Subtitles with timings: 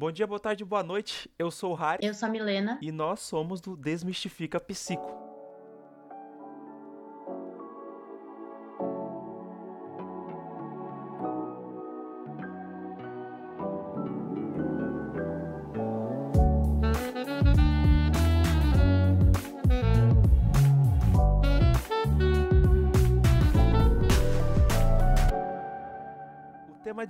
[0.00, 1.30] Bom dia, boa tarde, boa noite.
[1.38, 1.98] Eu sou o Harry.
[2.02, 2.78] Eu sou a Milena.
[2.80, 5.29] E nós somos do Desmistifica Psico.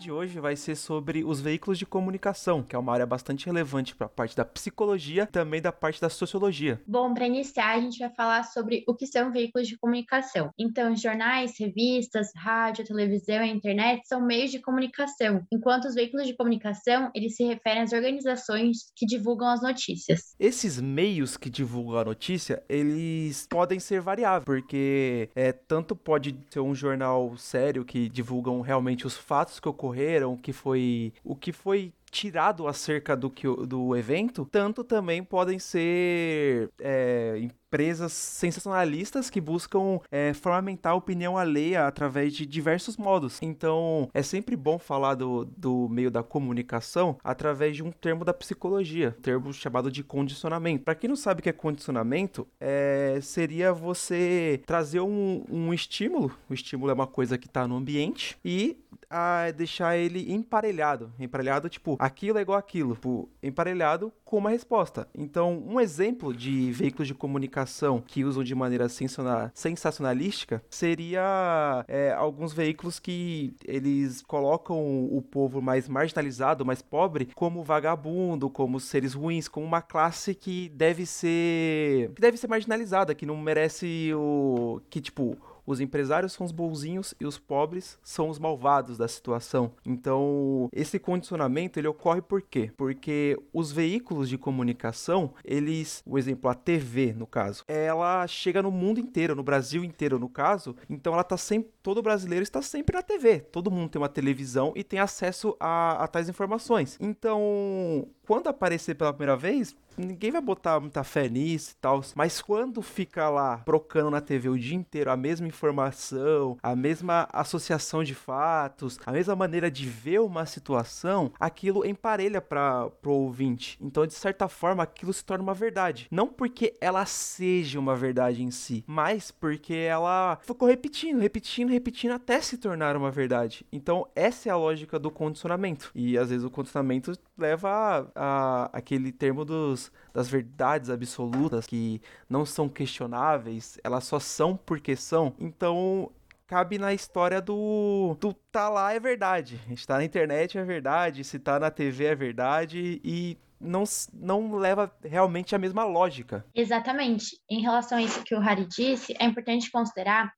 [0.00, 3.94] De hoje vai ser sobre os veículos de comunicação, que é uma área bastante relevante
[3.94, 6.80] para a parte da psicologia e também da parte da sociologia.
[6.86, 10.50] Bom, para iniciar, a gente vai falar sobre o que são veículos de comunicação.
[10.58, 16.34] Então, jornais, revistas, rádio, televisão e internet são meios de comunicação, enquanto os veículos de
[16.34, 20.34] comunicação, eles se referem às organizações que divulgam as notícias.
[20.40, 26.60] Esses meios que divulgam a notícia, eles podem ser variáveis, porque é, tanto pode ser
[26.60, 29.89] um jornal sério que divulgam realmente os fatos que ocorreram,
[30.36, 36.70] que foi o que foi tirado acerca do, que, do evento, tanto também podem ser
[36.80, 37.38] é,
[37.70, 43.38] empresas sensacionalistas que buscam é, fundamentar a opinião alheia através de diversos modos.
[43.40, 48.34] Então, é sempre bom falar do, do meio da comunicação através de um termo da
[48.34, 50.82] psicologia, um termo chamado de condicionamento.
[50.82, 56.36] Para quem não sabe o que é condicionamento, é, seria você trazer um, um estímulo,
[56.48, 58.76] o estímulo é uma coisa que está no ambiente, e
[59.08, 61.12] a deixar ele emparelhado.
[61.18, 65.06] Emparelhado, tipo, aquilo é igual aquilo, tipo, emparelhado com uma resposta.
[65.14, 72.54] Então, um exemplo de veículos de comunicação que usam de maneira sensacionalística seria é, alguns
[72.54, 79.46] veículos que eles colocam o povo mais marginalizado, mais pobre, como vagabundo, como seres ruins,
[79.46, 85.00] como uma classe que deve ser que deve ser marginalizada, que não merece o que
[85.00, 85.36] tipo
[85.72, 89.72] os empresários são os bonzinhos e os pobres são os malvados da situação.
[89.84, 92.70] Então, esse condicionamento ele ocorre por quê?
[92.76, 98.70] Porque os veículos de comunicação, eles, o exemplo a TV, no caso, ela chega no
[98.70, 102.96] mundo inteiro, no Brasil inteiro, no caso, então ela tá sempre todo brasileiro está sempre
[102.96, 103.40] na TV.
[103.40, 106.96] Todo mundo tem uma televisão e tem acesso a, a tais informações.
[107.00, 112.02] Então, quando aparecer pela primeira vez, ninguém vai botar muita fé nisso e tal.
[112.14, 117.28] Mas quando fica lá trocando na TV o dia inteiro a mesma informação, a mesma
[117.32, 123.78] associação de fatos, a mesma maneira de ver uma situação, aquilo emparelha para o ouvinte.
[123.80, 126.06] Então, de certa forma, aquilo se torna uma verdade.
[126.10, 132.12] Não porque ela seja uma verdade em si, mas porque ela ficou repetindo, repetindo, repetindo
[132.12, 133.66] até se tornar uma verdade.
[133.72, 135.90] Então, essa é a lógica do condicionamento.
[135.94, 142.46] E às vezes o condicionamento leva a aquele termo dos, das verdades absolutas que não
[142.46, 145.34] são questionáveis, elas só são porque são.
[145.38, 146.12] Então,
[146.46, 149.60] cabe na história do, do tá lá é verdade.
[149.66, 153.84] A gente tá na internet é verdade, se tá na TV é verdade e não,
[154.12, 156.44] não leva realmente a mesma lógica.
[156.54, 157.38] Exatamente.
[157.48, 160.32] Em relação a isso que o Harry disse, é importante considerar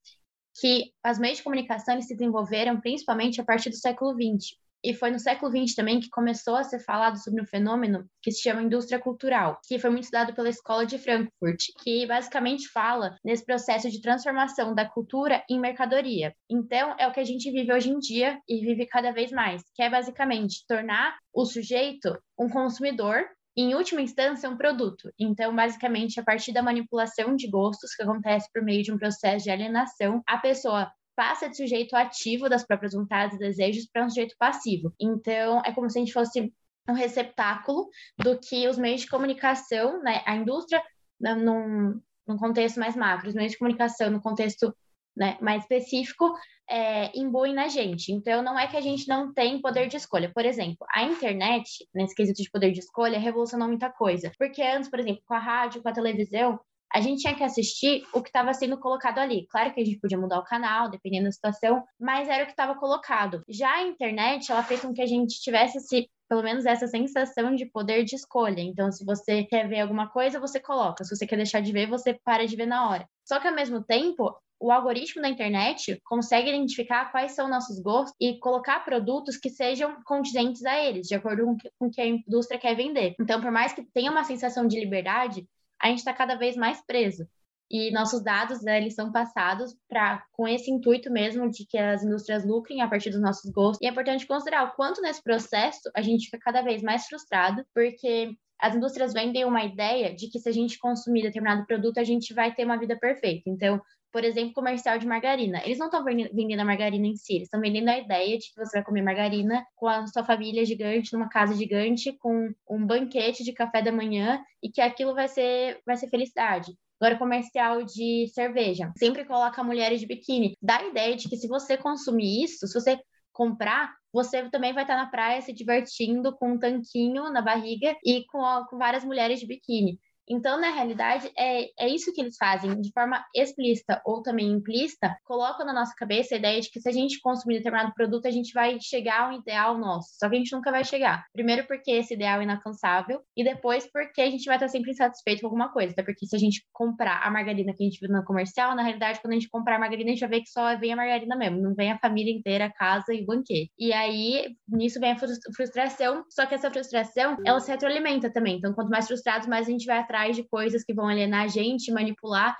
[0.60, 4.56] que as meios de comunicação se desenvolveram principalmente a partir do século XX.
[4.84, 8.31] E foi no século XX também que começou a ser falado sobre um fenômeno que
[8.31, 13.16] se chama indústria cultural, que foi muito estudado pela Escola de Frankfurt, que basicamente fala
[13.25, 16.34] nesse processo de transformação da cultura em mercadoria.
[16.50, 19.62] Então, é o que a gente vive hoje em dia e vive cada vez mais,
[19.75, 23.25] que é basicamente tornar o sujeito um consumidor
[23.56, 25.10] em última instância, um produto.
[25.19, 29.44] Então, basicamente, a partir da manipulação de gostos, que acontece por meio de um processo
[29.44, 34.09] de alienação, a pessoa passa de sujeito ativo das próprias vontades e desejos para um
[34.09, 34.93] sujeito passivo.
[35.00, 36.53] Então, é como se a gente fosse
[36.89, 40.83] um receptáculo do que os meios de comunicação, né, a indústria,
[41.21, 44.75] né, num, num contexto mais macro, os meios de comunicação no contexto
[45.17, 46.33] né, mais específico,
[46.69, 48.12] é, imbuem na gente.
[48.12, 50.33] Então, não é que a gente não tem poder de escolha.
[50.33, 54.33] Por exemplo, a internet, nesse quesito de poder de escolha, revolucionou muita coisa.
[54.39, 56.59] Porque antes, por exemplo, com a rádio, com a televisão,
[56.92, 59.47] a gente tinha que assistir o que estava sendo colocado ali.
[59.48, 62.53] Claro que a gente podia mudar o canal, dependendo da situação, mas era o que
[62.53, 63.42] estava colocado.
[63.48, 67.54] Já a internet, ela fez com que a gente tivesse esse pelo menos essa sensação
[67.54, 68.62] de poder de escolha.
[68.62, 71.05] Então, se você quer ver alguma coisa, você coloca.
[71.05, 73.06] Se você quer deixar de ver, você para de ver na hora.
[73.22, 78.14] Só que ao mesmo tempo, o algoritmo da internet consegue identificar quais são nossos gostos
[78.20, 81.44] e colocar produtos que sejam condizentes a eles, de acordo
[81.78, 83.17] com o que a indústria quer vender.
[83.20, 85.44] Então, por mais que tenha uma sensação de liberdade,
[85.82, 87.26] a gente está cada vez mais preso.
[87.70, 92.05] E nossos dados, né, eles são passados para com esse intuito mesmo de que as
[92.05, 93.79] indústrias lucrem a partir dos nossos gostos.
[93.81, 97.64] E é importante considerar o quanto nesse processo a gente fica cada vez mais frustrado,
[97.75, 102.05] porque as indústrias vendem uma ideia de que se a gente consumir determinado produto, a
[102.05, 103.50] gente vai ter uma vida perfeita.
[103.50, 103.82] Então,
[104.12, 105.61] por exemplo, comercial de margarina.
[105.64, 108.56] Eles não estão vendendo a margarina em si, eles estão vendendo a ideia de que
[108.56, 113.43] você vai comer margarina com a sua família gigante, numa casa gigante, com um banquete
[113.43, 116.73] de café da manhã e que aquilo vai ser, vai ser felicidade.
[117.00, 118.93] Agora, comercial de cerveja.
[118.97, 120.56] Sempre coloca mulheres de biquíni.
[120.62, 122.97] Dá a ideia de que se você consumir isso, se você
[123.32, 128.25] comprar, você também vai estar na praia se divertindo com um tanquinho na barriga e
[128.26, 129.99] com, com várias mulheres de biquíni.
[130.32, 135.14] Então, na realidade, é, é isso que eles fazem, de forma explícita ou também implícita,
[135.25, 138.31] colocam na nossa cabeça a ideia de que se a gente consumir determinado produto, a
[138.31, 140.08] gente vai chegar ao ideal nosso.
[140.19, 141.25] Só que a gente nunca vai chegar.
[141.34, 145.43] Primeiro, porque esse ideal é inalcançável, e depois, porque a gente vai estar sempre insatisfeito
[145.43, 145.93] com alguma coisa.
[145.93, 148.82] Até porque se a gente comprar a margarina que a gente viu no comercial, na
[148.82, 150.96] realidade, quando a gente comprar a margarina, a gente vai ver que só vem a
[150.96, 153.70] margarina mesmo, não vem a família inteira, a casa e o banquete.
[153.79, 155.17] E aí, nisso vem a
[155.55, 158.56] frustração, só que essa frustração, ela se retroalimenta também.
[158.56, 161.48] Então, quanto mais frustrados, mais a gente vai atrás de coisas que vão alienar a
[161.48, 162.56] gente, manipular,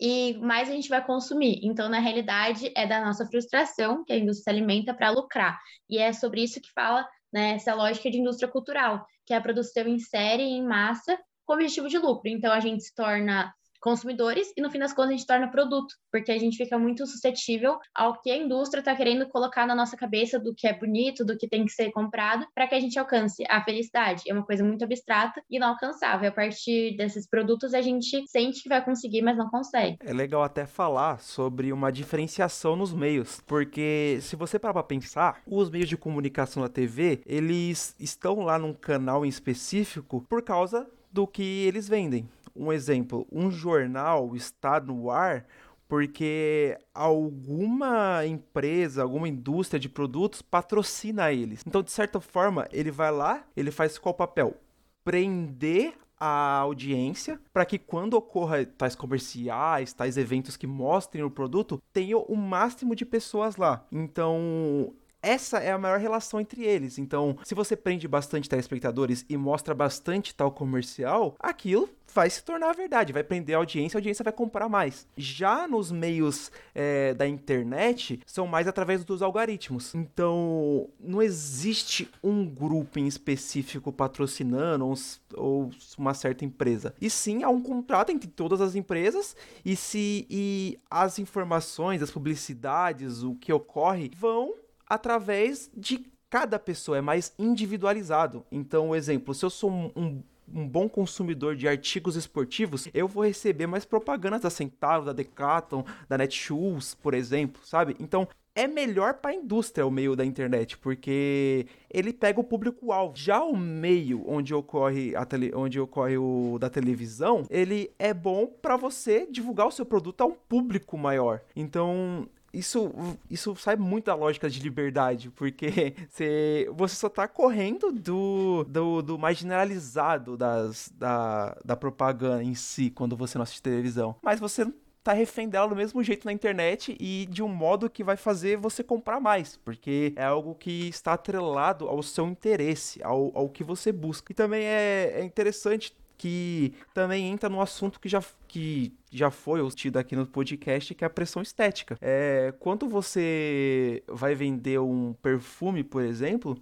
[0.00, 1.60] e mais a gente vai consumir.
[1.62, 5.58] Então, na realidade, é da nossa frustração que a indústria se alimenta para lucrar.
[5.88, 9.40] E é sobre isso que fala né, essa lógica de indústria cultural, que é a
[9.40, 12.28] produção em série em massa com objetivo de lucro.
[12.28, 13.52] Então, a gente se torna
[13.86, 17.06] consumidores e no fim das contas a gente torna produto, porque a gente fica muito
[17.06, 21.24] suscetível ao que a indústria está querendo colocar na nossa cabeça do que é bonito,
[21.24, 24.24] do que tem que ser comprado, para que a gente alcance a felicidade.
[24.26, 26.28] É uma coisa muito abstrata e inalcançável.
[26.28, 29.98] A partir desses produtos a gente sente que vai conseguir, mas não consegue.
[30.00, 35.40] É legal até falar sobre uma diferenciação nos meios, porque se você parar para pensar,
[35.46, 40.88] os meios de comunicação da TV, eles estão lá num canal em específico por causa
[41.12, 45.46] do que eles vendem um exemplo, um jornal está no ar
[45.88, 51.62] porque alguma empresa, alguma indústria de produtos patrocina eles.
[51.66, 54.56] Então, de certa forma, ele vai lá, ele faz qual papel?
[55.04, 61.80] Prender a audiência para que quando ocorra tais comerciais, tais eventos que mostrem o produto,
[61.92, 63.86] tenha o máximo de pessoas lá.
[63.92, 64.92] Então,
[65.22, 66.98] essa é a maior relação entre eles.
[66.98, 72.72] Então, se você prende bastante telespectadores e mostra bastante tal comercial, aquilo vai se tornar
[72.72, 75.06] verdade, vai prender a audiência, a audiência vai comprar mais.
[75.16, 79.94] Já nos meios é, da internet, são mais através dos algoritmos.
[79.94, 84.94] Então, não existe um grupo em específico patrocinando
[85.34, 86.94] ou uma certa empresa.
[87.00, 92.10] E sim, há um contrato entre todas as empresas e se e as informações, as
[92.10, 94.54] publicidades, o que ocorre, vão
[94.86, 98.44] através de cada pessoa, é mais individualizado.
[98.50, 100.22] Então, o exemplo, se eu sou um, um
[100.52, 105.82] um bom consumidor de artigos esportivos, eu vou receber mais propagandas da Centauro, da Decathlon,
[106.08, 107.96] da Netshoes, por exemplo, sabe?
[107.98, 113.14] Então, é melhor para a indústria o meio da internet, porque ele pega o público-alvo.
[113.14, 118.46] Já o meio onde ocorre, a tele, onde ocorre o da televisão, ele é bom
[118.46, 121.42] para você divulgar o seu produto a um público maior.
[121.54, 122.26] Então,
[122.58, 122.92] isso,
[123.30, 129.02] isso sai muito da lógica de liberdade, porque você, você só tá correndo do, do,
[129.02, 134.16] do mais generalizado das, da, da propaganda em si, quando você não assiste televisão.
[134.22, 134.66] Mas você
[135.04, 138.56] tá refém dela do mesmo jeito na internet e de um modo que vai fazer
[138.56, 143.62] você comprar mais, porque é algo que está atrelado ao seu interesse, ao, ao que
[143.62, 144.32] você busca.
[144.32, 149.66] E também é, é interessante que também entra no assunto que já, que já foi
[149.70, 151.98] tido aqui no podcast, que é a pressão estética.
[152.00, 156.56] É, quando você vai vender um perfume, por exemplo,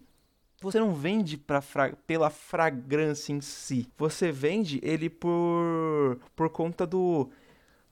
[0.60, 3.86] você não vende pra fra pela fragrância em si.
[3.98, 7.30] Você vende ele por, por conta do,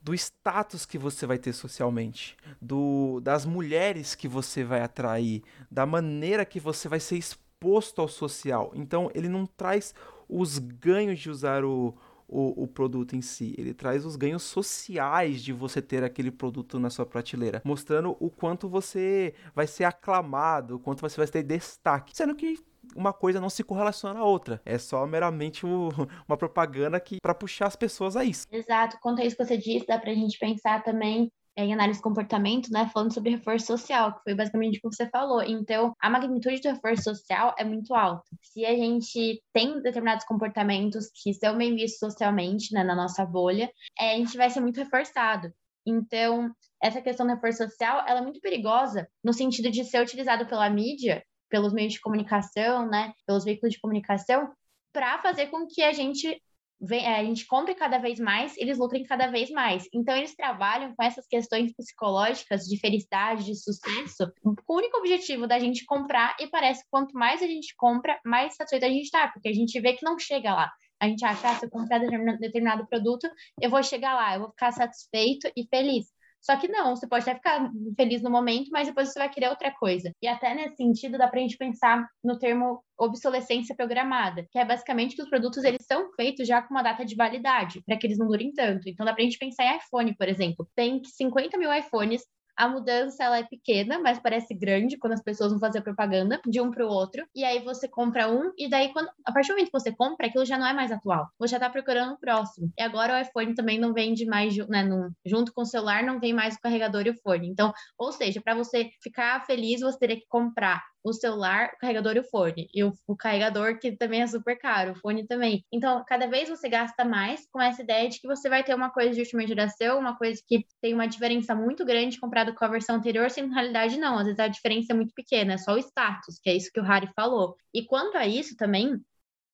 [0.02, 5.86] do status que você vai ter socialmente, do, das mulheres que você vai atrair, da
[5.86, 8.72] maneira que você vai ser exposto ao social.
[8.74, 9.94] Então, ele não traz
[10.28, 11.94] os ganhos de usar o,
[12.28, 13.54] o, o, produto em si.
[13.58, 18.30] Ele traz os ganhos sociais de você ter aquele produto na sua prateleira, mostrando o
[18.30, 22.16] quanto você vai ser aclamado, o quanto você vai ter destaque.
[22.16, 22.58] Sendo que
[22.96, 24.60] uma coisa não se correlaciona à outra.
[24.64, 25.88] É só meramente o,
[26.26, 28.46] uma propaganda que para puxar as pessoas a isso.
[28.50, 28.98] Exato.
[29.00, 32.70] Quanto a isso que você disse, dá pra gente pensar também em análise de comportamento,
[32.70, 35.42] né, falando sobre reforço social, que foi basicamente o que você falou.
[35.42, 38.24] Então, a magnitude do reforço social é muito alta.
[38.42, 43.70] Se a gente tem determinados comportamentos que são bem vistos socialmente, né, na nossa bolha,
[43.98, 45.52] é, a gente vai ser muito reforçado.
[45.84, 46.50] Então,
[46.82, 50.70] essa questão do reforço social, ela é muito perigosa no sentido de ser utilizado pela
[50.70, 54.50] mídia, pelos meios de comunicação, né, pelos veículos de comunicação,
[54.92, 56.40] para fazer com que a gente
[56.82, 59.88] vem, é, a gente compre cada vez mais, eles lucrem cada vez mais.
[59.94, 65.46] Então, eles trabalham com essas questões psicológicas de felicidade, de sucesso, com o único objetivo
[65.46, 69.04] da gente comprar, e parece que quanto mais a gente compra, mais satisfeito a gente
[69.04, 70.70] está, porque a gente vê que não chega lá.
[71.00, 73.28] A gente acha, ah, se eu comprar determinado produto,
[73.60, 76.06] eu vou chegar lá, eu vou ficar satisfeito e feliz.
[76.42, 79.48] Só que não, você pode até ficar feliz no momento, mas depois você vai querer
[79.48, 80.12] outra coisa.
[80.20, 85.14] E até nesse sentido dá pra gente pensar no termo obsolescência programada, que é basicamente
[85.14, 88.18] que os produtos eles são feitos já com uma data de validade, para que eles
[88.18, 88.88] não durem tanto.
[88.88, 90.68] Então dá pra gente pensar em iPhone, por exemplo.
[90.74, 92.22] Tem 50 mil iPhones
[92.62, 96.60] a mudança ela é pequena, mas parece grande quando as pessoas vão fazer propaganda de
[96.60, 97.26] um para o outro.
[97.34, 100.28] E aí você compra um, e daí, quando, a partir do momento que você compra,
[100.28, 101.26] aquilo já não é mais atual.
[101.40, 102.70] Você já está procurando o próximo.
[102.78, 104.88] E agora o iPhone também não vende mais, né,
[105.26, 107.48] junto com o celular, não vem mais o carregador e o fone.
[107.48, 112.16] Então, ou seja, para você ficar feliz, você teria que comprar o celular, o carregador
[112.16, 112.68] e o fone.
[112.72, 115.64] E o, o, carregador, que também é super caro, o fone também.
[115.72, 118.90] Então, cada vez você gasta mais com essa ideia de que você vai ter uma
[118.90, 122.68] coisa de última geração, uma coisa que tem uma diferença muito grande comparado com a
[122.68, 124.18] versão anterior, sem na realidade não.
[124.18, 126.80] Às vezes a diferença é muito pequena, é só o status, que é isso que
[126.80, 127.56] o Harry falou.
[127.74, 129.00] E quanto a isso também,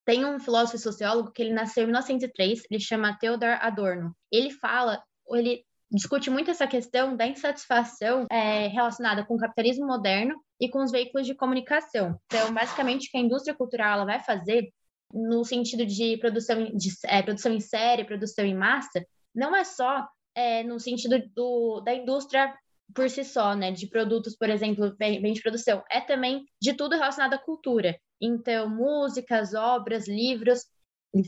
[0.05, 4.15] tem um filósofo e sociólogo que ele nasceu em 1903, ele chama Theodor Adorno.
[4.31, 10.35] Ele fala, ele discute muito essa questão da insatisfação é, relacionada com o capitalismo moderno
[10.59, 12.19] e com os veículos de comunicação.
[12.25, 14.69] Então, basicamente, o que a indústria cultural ela vai fazer,
[15.13, 20.07] no sentido de produção, de, é, produção em série, produção em massa, não é só
[20.35, 22.53] é, no sentido do, da indústria
[22.93, 26.73] por si só, né, de produtos, por exemplo, bem, bem de produção, é também de
[26.73, 27.95] tudo relacionado à cultura.
[28.19, 30.65] Então, músicas, obras, livros,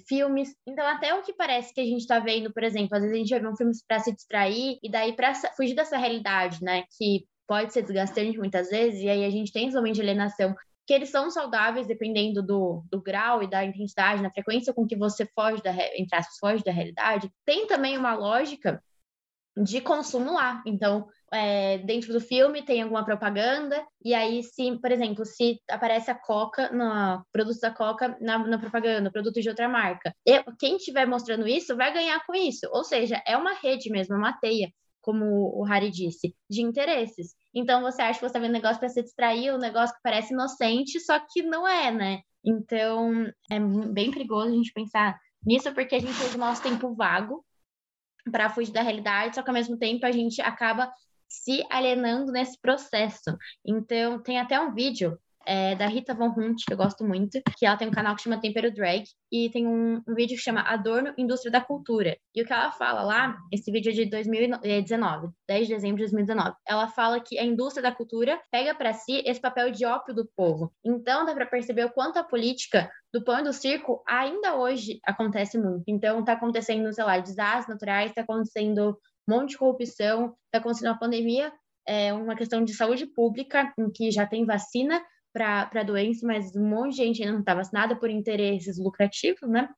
[0.08, 0.56] filmes.
[0.68, 3.20] Então, até o que parece que a gente está vendo, por exemplo, às vezes a
[3.20, 6.84] gente vai ver um filme para se distrair e daí para fugir dessa realidade, né,
[6.98, 10.56] que pode ser desgastante muitas vezes, e aí a gente tem momentos de alienação
[10.88, 14.96] que eles são saudáveis dependendo do, do grau e da intensidade, na frequência com que
[14.96, 17.30] você foge da, entre aspas, foge da realidade.
[17.46, 18.82] Tem também uma lógica
[19.58, 20.64] de consumo lá.
[20.66, 26.10] Então, é, dentro do filme tem alguma propaganda, e aí, se, por exemplo, se aparece
[26.10, 30.16] a Coca, no produto da Coca na, na propaganda, produto de outra marca,
[30.58, 32.66] quem estiver mostrando isso vai ganhar com isso.
[32.72, 35.26] Ou seja, é uma rede mesmo, é uma teia, como
[35.60, 37.36] o Harry disse, de interesses.
[37.54, 40.02] Então, você acha que você está vendo um negócio para se distrair, um negócio que
[40.04, 42.22] parece inocente, só que não é, né?
[42.44, 46.94] Então, é bem perigoso a gente pensar nisso, porque a gente usa o nosso tempo
[46.94, 47.44] vago
[48.32, 50.92] para fugir da realidade, só que ao mesmo tempo a gente acaba
[51.28, 53.38] se alienando nesse processo.
[53.66, 57.66] Então, tem até um vídeo é, da Rita Von Hunt, que eu gosto muito, que
[57.66, 60.62] ela tem um canal que chama Tempero Drag, e tem um, um, vídeo que chama
[60.62, 62.18] Adorno Indústria da Cultura.
[62.36, 66.04] E o que ela fala lá, esse vídeo é de 2019, 10 de dezembro de
[66.04, 70.14] 2019, ela fala que a indústria da cultura pega para si esse papel de ópio
[70.14, 70.72] do povo.
[70.84, 75.00] Então, dá para perceber o quanto a política do pão e do circo ainda hoje
[75.06, 75.84] acontece muito.
[75.88, 80.90] Então, está acontecendo, sei lá, desastres naturais, está acontecendo um monte de corrupção, está acontecendo
[80.90, 81.52] uma pandemia,
[81.88, 85.02] é uma questão de saúde pública, em que já tem vacina
[85.34, 89.50] para a doença, mas um monte de gente ainda não está vacinada por interesses lucrativos,
[89.50, 89.70] né?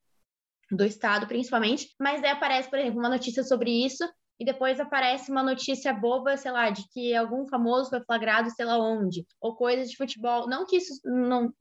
[0.70, 1.88] Do Estado, principalmente.
[2.00, 4.04] Mas aí aparece, por exemplo, uma notícia sobre isso,
[4.38, 8.64] e depois aparece uma notícia boba, sei lá, de que algum famoso foi flagrado, sei
[8.64, 10.48] lá onde, ou coisas de futebol.
[10.48, 11.52] Não que isso não,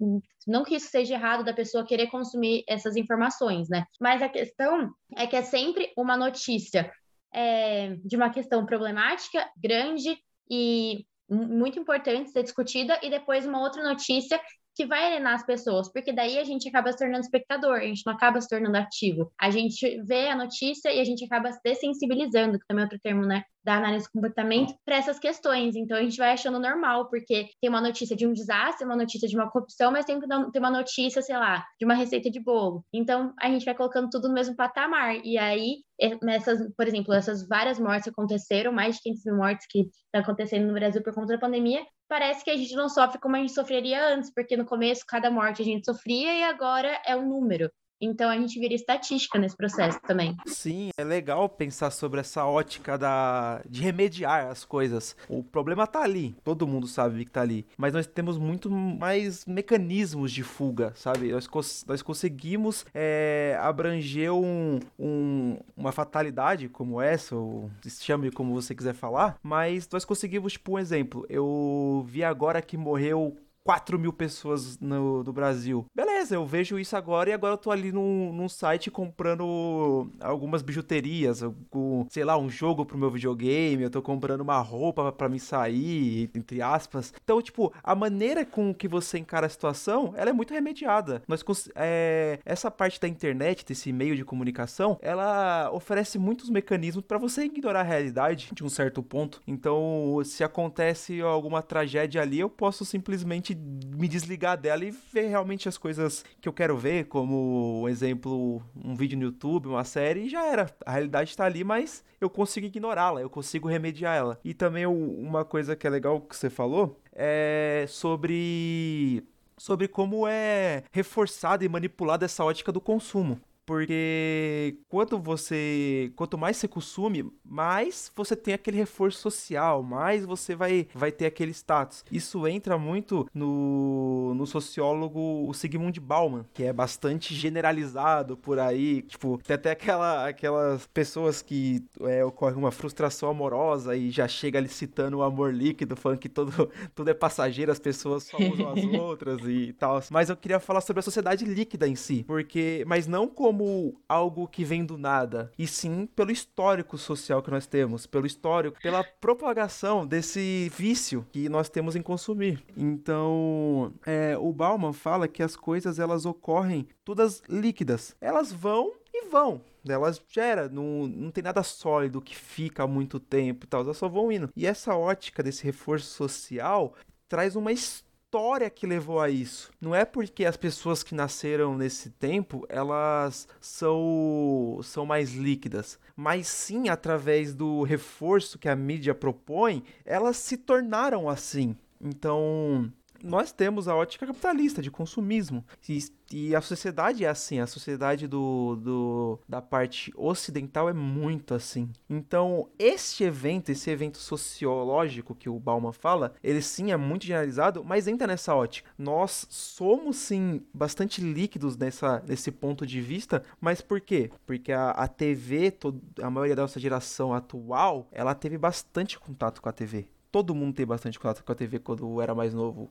[0.48, 3.86] não que isso seja errado da pessoa querer consumir essas informações, né?
[4.02, 6.92] Mas a questão é que é sempre uma notícia
[7.32, 10.18] é, de uma questão problemática, grande
[10.50, 14.40] e muito importante ser discutida, e depois uma outra notícia
[14.76, 18.04] que vai alienar as pessoas, porque daí a gente acaba se tornando espectador, a gente
[18.06, 19.32] não acaba se tornando ativo.
[19.40, 23.00] A gente vê a notícia e a gente acaba se dessensibilizando, que também é outro
[23.02, 23.44] termo, né?
[23.64, 25.76] da análise de comportamento para essas questões.
[25.76, 29.28] Então a gente vai achando normal, porque tem uma notícia de um desastre, uma notícia
[29.28, 32.84] de uma corrupção, mas tem, tem uma notícia, sei lá, de uma receita de bolo.
[32.94, 35.16] Então a gente vai colocando tudo no mesmo patamar.
[35.24, 35.78] E aí,
[36.22, 40.68] nessas, por exemplo, essas várias mortes aconteceram, mais de 500 mil mortes que estão acontecendo
[40.68, 43.54] no Brasil por conta da pandemia, parece que a gente não sofre como a gente
[43.54, 47.72] sofreria antes, porque no começo cada morte a gente sofria e agora é um número.
[48.00, 50.36] Então a gente vira estatística nesse processo também.
[50.46, 55.16] Sim, é legal pensar sobre essa ótica da de remediar as coisas.
[55.30, 59.46] O problema tá ali, todo mundo sabe que tá ali, mas nós temos muito mais
[59.46, 61.32] mecanismos de fuga, sabe?
[61.32, 68.54] Nós, cons nós conseguimos é, abranger um, um, uma fatalidade como essa, ou chame como
[68.54, 71.26] você quiser falar, mas nós conseguimos, tipo, um exemplo.
[71.30, 75.86] Eu vi agora que morreu 4 mil pessoas no, no Brasil.
[75.96, 80.62] Beleza, eu vejo isso agora e agora eu tô ali num, num site comprando algumas
[80.62, 85.30] bijuterias, algum, sei lá, um jogo pro meu videogame, eu tô comprando uma roupa para
[85.30, 87.14] me sair, entre aspas.
[87.24, 91.22] Então, tipo, a maneira com que você encara a situação, ela é muito remediada.
[91.28, 91.44] Nós,
[91.76, 97.46] é, essa parte da internet, desse meio de comunicação, ela oferece muitos mecanismos para você
[97.46, 99.42] ignorar a realidade de um certo ponto.
[99.48, 105.68] Então, se acontece alguma tragédia ali, eu posso simplesmente me desligar dela e ver realmente
[105.70, 110.22] as coisas que eu quero ver, como, um exemplo, um vídeo no YouTube, uma série,
[110.22, 110.70] e já era.
[110.86, 114.40] A realidade está ali, mas eu consigo ignorá-la, eu consigo remediar ela.
[114.44, 119.24] E também uma coisa que é legal que você falou é sobre
[119.58, 123.40] sobre como é reforçada e manipulada essa ótica do consumo.
[123.66, 130.56] Porque quanto você, quanto mais você consome, mais você tem aquele reforço social, mais você
[130.56, 132.04] vai, vai ter aquele status.
[132.12, 139.02] Isso entra muito no, no sociólogo o Sigmund Bauman, que é bastante generalizado por aí.
[139.04, 144.60] Tipo, tem até aquela, aquelas pessoas que é, ocorre uma frustração amorosa e já chega
[144.60, 148.72] ali citando o amor líquido, falando que todo, tudo é passageiro, as pessoas só usam
[148.72, 150.02] as outras e tal.
[150.10, 154.02] Mas eu queria falar sobre a sociedade líquida em si, porque, mas não como como
[154.10, 158.82] algo que vem do nada, e sim pelo histórico social que nós temos, pelo histórico,
[158.82, 162.64] pela propagação desse vício que nós temos em consumir.
[162.76, 168.16] Então, é, o Bauman fala que as coisas elas ocorrem todas líquidas.
[168.20, 169.62] Elas vão e vão.
[169.88, 173.98] Elas gera, não, não tem nada sólido que fica há muito tempo e tal, elas
[173.98, 174.50] só vão indo.
[174.56, 176.96] E essa ótica desse reforço social
[177.30, 179.70] traz uma história história que levou a isso.
[179.80, 186.48] Não é porque as pessoas que nasceram nesse tempo, elas são, são mais líquidas, mas
[186.48, 191.78] sim através do reforço que a mídia propõe, elas se tornaram assim.
[192.02, 192.92] Então,
[193.24, 195.66] nós temos a ótica capitalista de consumismo.
[195.88, 196.00] E,
[196.32, 201.90] e, a sociedade é assim, a sociedade do, do, da parte ocidental é muito assim.
[202.10, 207.84] Então, este evento, esse evento sociológico que o Bauman fala, ele sim é muito generalizado,
[207.84, 208.92] mas entra nessa ótica.
[208.98, 214.30] Nós somos sim bastante líquidos nessa, nesse ponto de vista, mas por quê?
[214.46, 219.62] Porque a, a TV, todo, a maioria da nossa geração atual, ela teve bastante contato
[219.62, 222.90] com a TV todo mundo tem bastante contato com a TV quando era mais novo,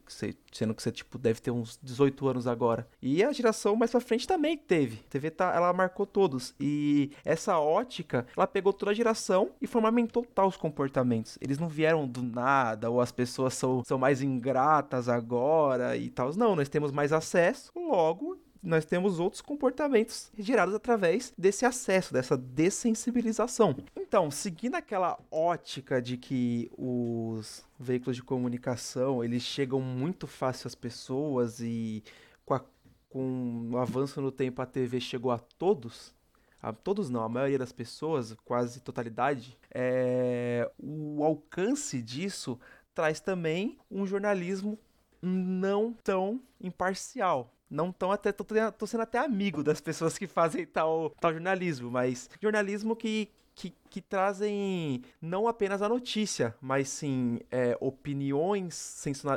[0.53, 2.87] sendo que você tipo deve ter uns 18 anos agora.
[3.03, 5.01] E a geração mais pra frente também teve.
[5.05, 9.67] A TV tá, ela marcou todos e essa ótica, ela pegou toda a geração e
[9.67, 11.37] fundamentou tal os comportamentos.
[11.41, 16.33] Eles não vieram do nada ou as pessoas são, são mais ingratas agora e tal.
[16.37, 22.37] Não, nós temos mais acesso, logo nós temos outros comportamentos gerados através desse acesso, dessa
[22.37, 23.77] dessensibilização.
[23.97, 30.75] Então, seguindo aquela ótica de que os veículos de comunicação eles chegam muito fácil às
[30.75, 32.05] pessoas e
[32.45, 32.65] com, a,
[33.09, 36.15] com o avanço no tempo a TV chegou a todos,
[36.63, 42.61] a todos não, a maioria das pessoas, quase totalidade, é, o alcance disso
[42.95, 44.79] traz também um jornalismo
[45.21, 48.45] não tão imparcial não tão até tô,
[48.77, 53.75] tô, sendo até amigo das pessoas que fazem tal, tal jornalismo, mas jornalismo que que,
[53.91, 58.75] que, trazem não apenas a notícia, mas sim é, opiniões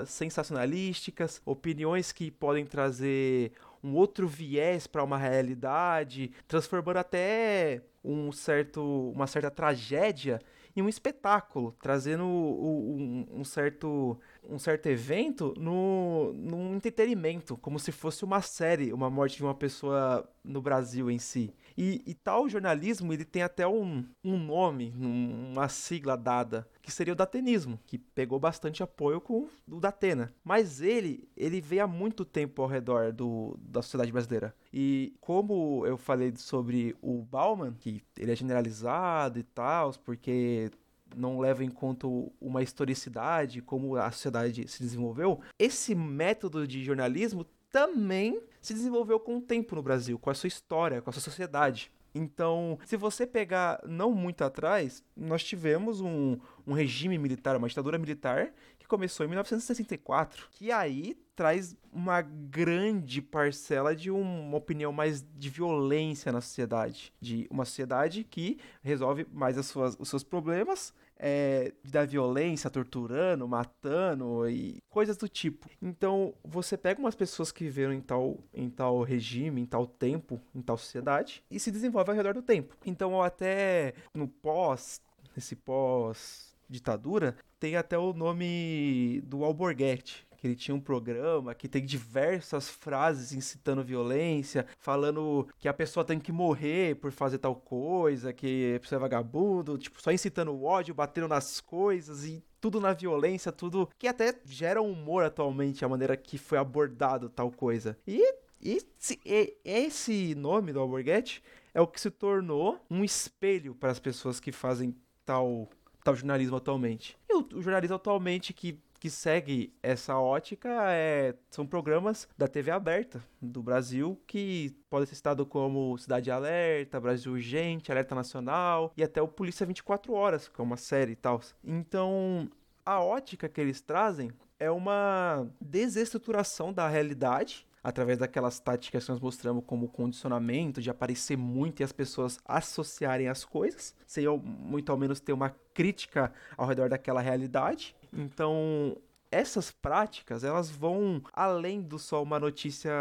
[0.07, 3.51] sensacionalísticas, opiniões que podem trazer
[3.83, 10.39] um outro viés para uma realidade, transformando até um certo, uma certa tragédia
[10.75, 17.91] em um espetáculo, trazendo um, um certo um certo evento no, num entretenimento, como se
[17.91, 21.53] fosse uma série, uma morte de uma pessoa no Brasil em si.
[21.77, 27.13] E, e tal jornalismo, ele tem até um, um nome, uma sigla dada, que seria
[27.13, 30.33] o datenismo, que pegou bastante apoio com o Datena.
[30.43, 34.55] Mas ele, ele veio há muito tempo ao redor do, da sociedade brasileira.
[34.71, 40.71] E como eu falei sobre o Bauman, que ele é generalizado e tal, porque
[41.15, 42.07] não leva em conta
[42.39, 49.37] uma historicidade, como a sociedade se desenvolveu, esse método de jornalismo também se desenvolveu com
[49.37, 51.91] o tempo no Brasil, com a sua história, com a sua sociedade.
[52.15, 57.97] Então, se você pegar não muito atrás, nós tivemos um, um regime militar, uma ditadura
[57.97, 58.53] militar,
[58.85, 65.49] que começou em 1964, que aí traz uma grande parcela de uma opinião mais de
[65.49, 71.73] violência na sociedade, de uma sociedade que resolve mais as suas, os seus problemas é,
[71.83, 75.67] da violência, torturando, matando e coisas do tipo.
[75.81, 80.39] Então, você pega umas pessoas que viveram em tal, em tal regime, em tal tempo,
[80.53, 82.77] em tal sociedade, e se desenvolve ao redor do tempo.
[82.85, 85.01] Então, até no pós,
[85.35, 91.67] nesse pós ditadura, tem até o nome do Alborguete, que ele tinha um programa que
[91.67, 97.55] tem diversas frases incitando violência, falando que a pessoa tem que morrer por fazer tal
[97.55, 102.79] coisa, que a pessoa é vagabundo, tipo, só incitando ódio, batendo nas coisas e tudo
[102.79, 107.97] na violência, tudo que até gera humor atualmente a maneira que foi abordado tal coisa.
[108.07, 109.19] E esse,
[109.63, 114.51] esse nome do Alborguete é o que se tornou um espelho para as pessoas que
[114.51, 115.69] fazem tal
[116.05, 117.17] tal jornalismo atualmente.
[117.27, 122.71] E o, o jornalismo atualmente que que segue essa ótica é, são programas da TV
[122.71, 129.03] aberta do Brasil que podem ser citados como Cidade Alerta, Brasil Urgente, Alerta Nacional e
[129.03, 131.39] até o Polícia 24 Horas, que é uma série e tal.
[131.63, 132.49] Então,
[132.83, 139.21] a ótica que eles trazem é uma desestruturação da realidade através daquelas táticas que nós
[139.21, 144.97] mostramos como condicionamento, de aparecer muito e as pessoas associarem as coisas, sem muito ao
[144.97, 147.95] menos ter uma crítica ao redor daquela realidade.
[148.11, 148.97] Então,
[149.35, 152.91] essas práticas elas vão além do só uma notícia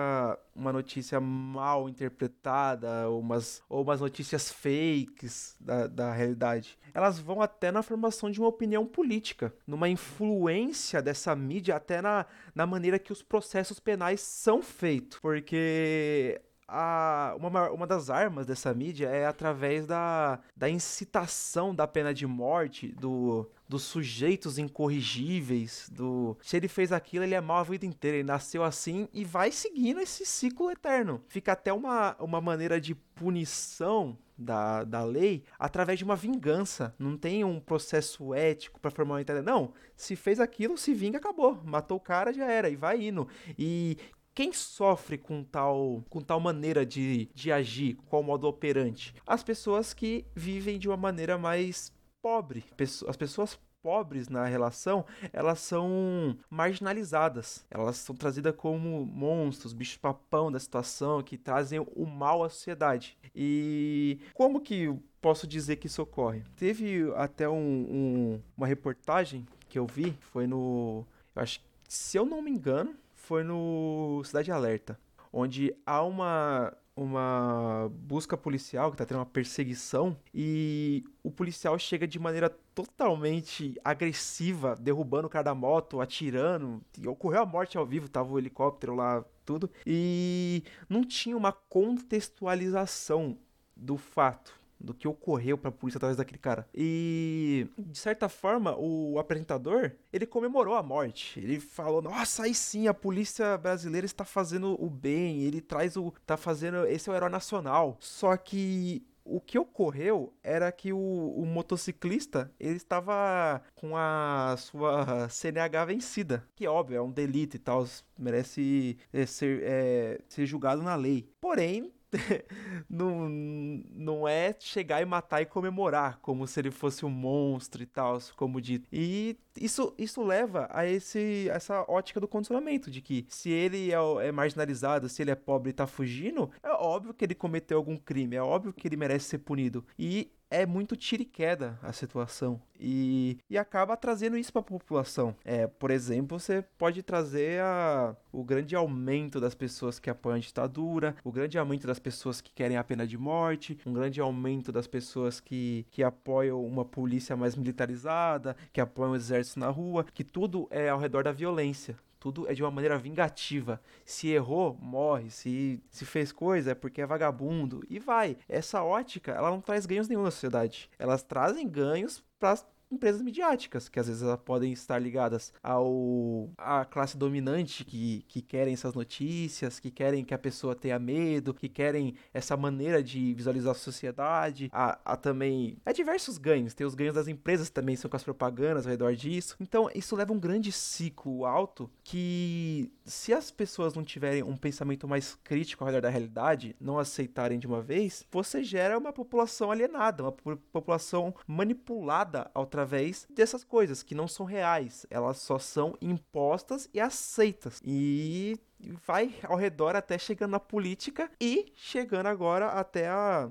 [0.55, 6.79] uma notícia mal interpretada ou umas, ou umas notícias fakes da, da realidade.
[6.93, 12.27] Elas vão até na formação de uma opinião política numa influência dessa mídia até na,
[12.55, 15.19] na maneira que os processos penais são feitos.
[15.19, 22.13] Porque a, uma, uma das armas dessa mídia é através da, da incitação da pena
[22.15, 27.63] de morte, do, dos sujeitos incorrigíveis, do se ele fez aquilo, ele é mal a
[27.65, 31.23] vida inteira, ele nasceu assim e vai seguindo esse ciclo eterno.
[31.29, 36.95] Fica até uma, uma maneira de punição da, da lei através de uma vingança.
[36.99, 39.43] Não tem um processo ético para formar uma ideia.
[39.43, 41.61] Não, se fez aquilo, se vinga, acabou.
[41.65, 43.29] Matou o cara, já era, e vai indo.
[43.59, 43.97] E
[44.35, 49.15] quem sofre com tal, com tal maneira de, de agir, qual modo operante?
[49.27, 52.65] As pessoas que vivem de uma maneira mais pobre.
[53.07, 57.67] As pessoas pobres na relação, elas são marginalizadas.
[57.71, 63.19] Elas são trazidas como monstros, bichos papão da situação, que trazem o mal à sociedade.
[63.37, 66.43] E como que posso dizer que isso ocorre?
[66.57, 71.07] Teve até um, um, uma reportagem que eu vi, foi no.
[71.37, 74.99] Eu acho se eu não me engano, foi no Cidade Alerta,
[75.33, 82.07] onde há uma uma busca policial, que tá tendo uma perseguição, e o policial chega
[82.07, 87.85] de maneira totalmente agressiva, derrubando o cara da moto, atirando, e ocorreu a morte ao
[87.85, 93.37] vivo, tava o helicóptero lá, tudo, e não tinha uma contextualização
[93.77, 96.69] do fato do que ocorreu para a polícia através daquele cara.
[96.75, 101.41] E de certa forma, o apresentador, ele comemorou a morte.
[101.41, 106.13] Ele falou: "Nossa, aí sim a polícia brasileira está fazendo o bem, ele traz o
[106.27, 107.97] tá fazendo, esse é o herói nacional".
[108.01, 115.29] Só que o que ocorreu era que o, o, motociclista ele estava com a sua
[115.31, 117.87] CNH vencida, que óbvio é um delito e tal,
[118.19, 121.27] merece é, ser, é, ser julgado na lei.
[121.41, 121.91] Porém,
[122.89, 127.87] não, não é chegar e matar e comemorar, como se ele fosse um monstro e
[127.87, 128.89] tal, como dito.
[128.93, 134.27] E isso, isso leva a esse, essa ótica do condicionamento, de que se ele é,
[134.27, 137.97] é marginalizado, se ele é pobre e tá fugindo, é óbvio que ele cometeu algum
[137.97, 139.85] crime, é óbvio que ele merece ser punido.
[139.99, 144.65] E é muito tira e queda a situação e, e acaba trazendo isso para a
[144.65, 145.35] população.
[145.45, 150.41] É, por exemplo, você pode trazer a, o grande aumento das pessoas que apoiam a
[150.41, 154.71] ditadura, o grande aumento das pessoas que querem a pena de morte, um grande aumento
[154.71, 160.05] das pessoas que, que apoiam uma polícia mais militarizada, que apoiam o exército na rua,
[160.05, 163.79] que tudo é ao redor da violência tudo é de uma maneira vingativa.
[164.03, 165.29] Se errou, morre.
[165.29, 167.83] Se, se fez coisa é porque é vagabundo.
[167.87, 168.39] E vai.
[168.49, 170.89] Essa ótica, ela não traz ganhos nenhum na sociedade.
[170.99, 172.57] Elas trazem ganhos para
[172.91, 178.75] empresas midiáticas, que às vezes podem estar ligadas ao à classe dominante que, que querem
[178.75, 183.73] essas notícias, que querem que a pessoa tenha medo, que querem essa maneira de visualizar
[183.73, 188.11] a sociedade, a, a também é diversos ganhos, tem os ganhos das empresas também são
[188.11, 189.57] com as propagandas ao redor disso.
[189.61, 195.09] Então, isso leva um grande ciclo alto que se as pessoas não tiverem um pensamento
[195.09, 199.71] mais crítico ao redor da realidade, não aceitarem de uma vez, você gera uma população
[199.71, 200.33] alienada, uma
[200.73, 206.99] população manipulada ao através dessas coisas que não são reais, elas só são impostas e
[206.99, 207.81] aceitas.
[207.85, 208.59] E
[209.07, 213.49] vai ao redor até chegando na política e chegando agora até a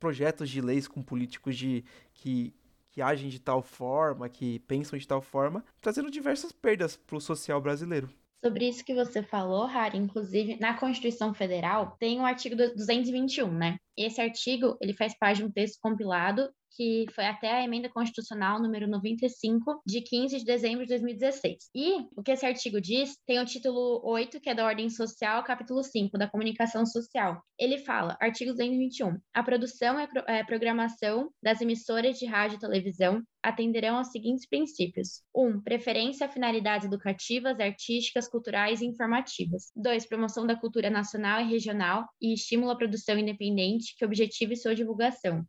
[0.00, 2.54] projetos de leis com políticos de que
[2.90, 7.20] que agem de tal forma, que pensam de tal forma, trazendo diversas perdas para o
[7.20, 8.08] social brasileiro.
[8.44, 13.78] Sobre isso que você falou, Harry, inclusive na Constituição Federal tem o artigo 221, né?
[13.96, 18.60] Esse artigo ele faz parte de um texto compilado que foi até a emenda constitucional
[18.60, 21.70] número 95, de 15 de dezembro de 2016.
[21.74, 25.42] E o que esse artigo diz tem o título 8, que é da ordem social,
[25.44, 27.42] capítulo 5, da comunicação social.
[27.58, 32.60] Ele fala, artigo 221, a produção e a é, programação das emissoras de rádio e
[32.60, 35.46] televisão atenderão aos seguintes princípios: 1.
[35.46, 39.70] Um, preferência a finalidades educativas, artísticas, culturais e informativas.
[39.76, 40.06] 2.
[40.06, 45.46] Promoção da cultura nacional e regional e estímulo à produção independente que objetive sua divulgação.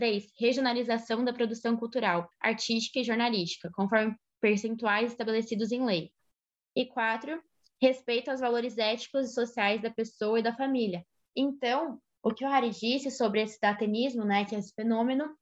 [0.00, 0.32] 3.
[0.38, 6.10] Regionalização da produção cultural, artística e jornalística, conforme percentuais estabelecidos em lei.
[6.74, 7.38] E 4.
[7.78, 11.04] Respeito aos valores éticos e sociais da pessoa e da família.
[11.36, 15.36] Então, o que o Harry disse sobre esse datenismo, né, que é esse fenômeno,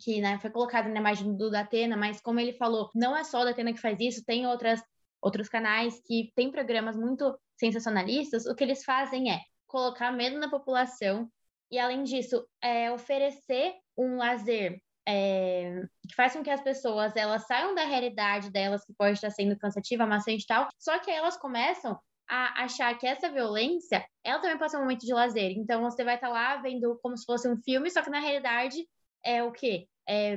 [0.00, 3.42] que né, foi colocado na imagem do Datena, mas como ele falou, não é só
[3.42, 4.82] o Datena que faz isso, tem outras,
[5.20, 10.48] outros canais que têm programas muito sensacionalistas, o que eles fazem é colocar medo na
[10.48, 11.30] população
[11.70, 17.46] e, além disso, é, oferecer um lazer é, que faz com que as pessoas elas
[17.46, 21.36] saiam da realidade delas, que pode estar sendo cansativa, maçante e tal, só que elas
[21.36, 21.98] começam
[22.28, 25.52] a achar que essa violência, ela também pode ser um momento de lazer.
[25.52, 28.76] Então, você vai estar lá vendo como se fosse um filme, só que na realidade
[29.22, 29.86] é o quê?
[30.08, 30.36] É,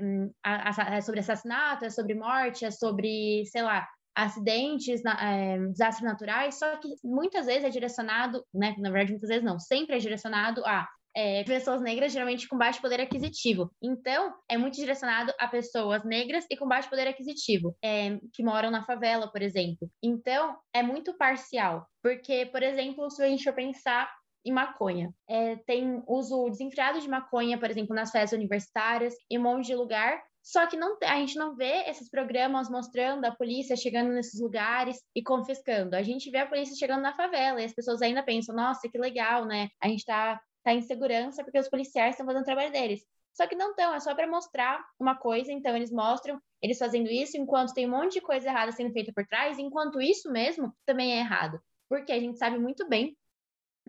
[0.91, 6.75] é sobre assassinato, é sobre morte, é sobre, sei lá, acidentes, é, desastres naturais, só
[6.77, 8.75] que muitas vezes é direcionado, né?
[8.79, 12.79] Na verdade, muitas vezes não, sempre é direcionado a é, pessoas negras, geralmente com baixo
[12.79, 13.71] poder aquisitivo.
[13.81, 18.69] Então, é muito direcionado a pessoas negras e com baixo poder aquisitivo, é, que moram
[18.69, 19.89] na favela, por exemplo.
[20.03, 21.87] Então, é muito parcial.
[22.03, 24.07] Porque, por exemplo, se a gente for pensar
[24.45, 25.11] e maconha.
[25.27, 29.75] É, tem uso desenfreado de maconha, por exemplo, nas festas universitárias, em um monte de
[29.75, 30.21] lugar.
[30.41, 34.97] Só que não, a gente não vê esses programas mostrando a polícia chegando nesses lugares
[35.13, 35.93] e confiscando.
[35.93, 38.97] A gente vê a polícia chegando na favela e as pessoas ainda pensam, nossa, que
[38.97, 39.67] legal, né?
[39.83, 43.01] A gente tá, tá em segurança porque os policiais estão fazendo o trabalho deles.
[43.33, 47.07] Só que não estão, é só para mostrar uma coisa, então eles mostram eles fazendo
[47.09, 50.73] isso enquanto tem um monte de coisa errada sendo feita por trás, enquanto isso mesmo
[50.85, 51.57] também é errado.
[51.87, 53.15] Porque a gente sabe muito bem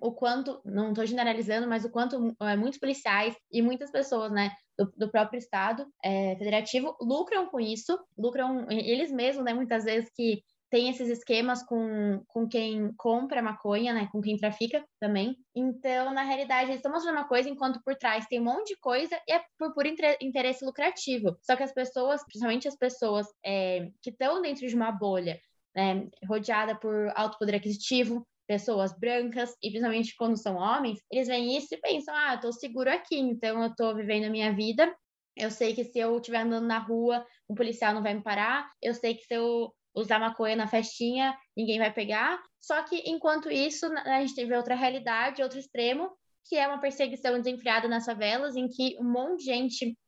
[0.00, 4.52] o quanto, não estou generalizando, mas o quanto é, muitos policiais e muitas pessoas, né,
[4.78, 10.08] do, do próprio Estado é, federativo lucram com isso, lucram eles mesmos, né, muitas vezes
[10.14, 14.08] que tem esses esquemas com, com quem compra maconha, né?
[14.12, 15.36] Com quem trafica também.
[15.54, 18.80] Então, na realidade, eles estão mostrando uma coisa, enquanto por trás tem um monte de
[18.80, 19.88] coisa e é por puro
[20.20, 21.36] interesse lucrativo.
[21.42, 25.38] Só que as pessoas, principalmente as pessoas é, que estão dentro de uma bolha,
[25.74, 31.56] né, rodeada por alto poder aquisitivo, pessoas brancas, e principalmente quando são homens, eles veem
[31.56, 34.94] isso e pensam: ah, eu tô seguro aqui, então eu tô vivendo a minha vida.
[35.36, 38.68] Eu sei que se eu estiver andando na rua, o policial não vai me parar.
[38.82, 42.40] Eu sei que se eu usar maconha na festinha, ninguém vai pegar.
[42.60, 46.10] Só que enquanto isso, a gente teve outra realidade, outro extremo,
[46.46, 49.98] que é uma perseguição desenfreada nas favelas, em que um monte de gente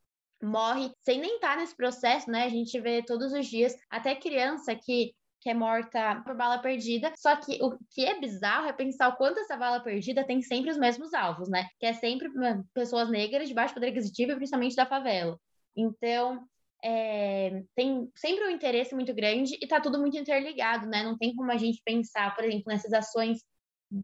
[0.43, 2.45] morre sem nem estar nesse processo, né?
[2.45, 7.13] A gente vê todos os dias, até criança que que é morta por bala perdida.
[7.17, 10.71] Só que o que é bizarro é pensar o quanto essa bala perdida tem sempre
[10.71, 11.67] os mesmos alvos, né?
[11.79, 12.29] Que é sempre
[12.75, 15.39] pessoas negras de baixo poder aquisitivo, principalmente da favela.
[15.75, 16.47] Então,
[16.83, 21.03] é, tem sempre um interesse muito grande e tá tudo muito interligado, né?
[21.03, 23.39] Não tem como a gente pensar, por exemplo, nessas ações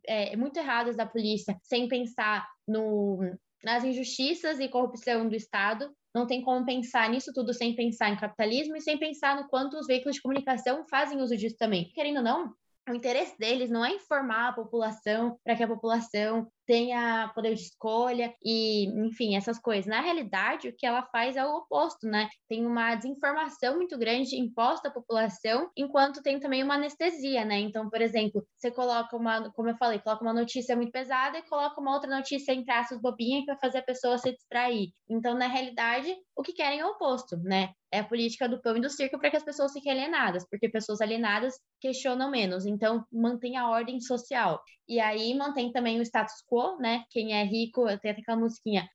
[0.07, 3.19] é, muito erradas da polícia, sem pensar no,
[3.65, 8.17] nas injustiças e corrupção do Estado, não tem como pensar nisso tudo sem pensar em
[8.17, 11.91] capitalismo e sem pensar no quanto os veículos de comunicação fazem uso disso também.
[11.93, 12.55] Querendo ou não,
[12.89, 17.63] o interesse deles não é informar a população para que a população tenha poder de
[17.63, 19.87] escolha e, enfim, essas coisas.
[19.87, 22.29] Na realidade, o que ela faz é o oposto, né?
[22.49, 27.59] Tem uma desinformação muito grande imposta à população, enquanto tem também uma anestesia, né?
[27.61, 31.43] Então, por exemplo, você coloca uma, como eu falei, coloca uma notícia muito pesada e
[31.43, 34.93] coloca uma outra notícia em traços bobinha vai fazer a pessoa se distrair.
[35.09, 37.71] Então, na realidade, o que querem é o oposto, né?
[37.93, 40.69] É a política do pão e do circo para que as pessoas fiquem alienadas, porque
[40.69, 42.67] pessoas alienadas questionam menos.
[42.67, 44.61] Então, mantém a ordem social.
[44.89, 47.05] E aí mantém também o status quo, né?
[47.11, 48.89] Quem é rico, tem até aquela musiquinha.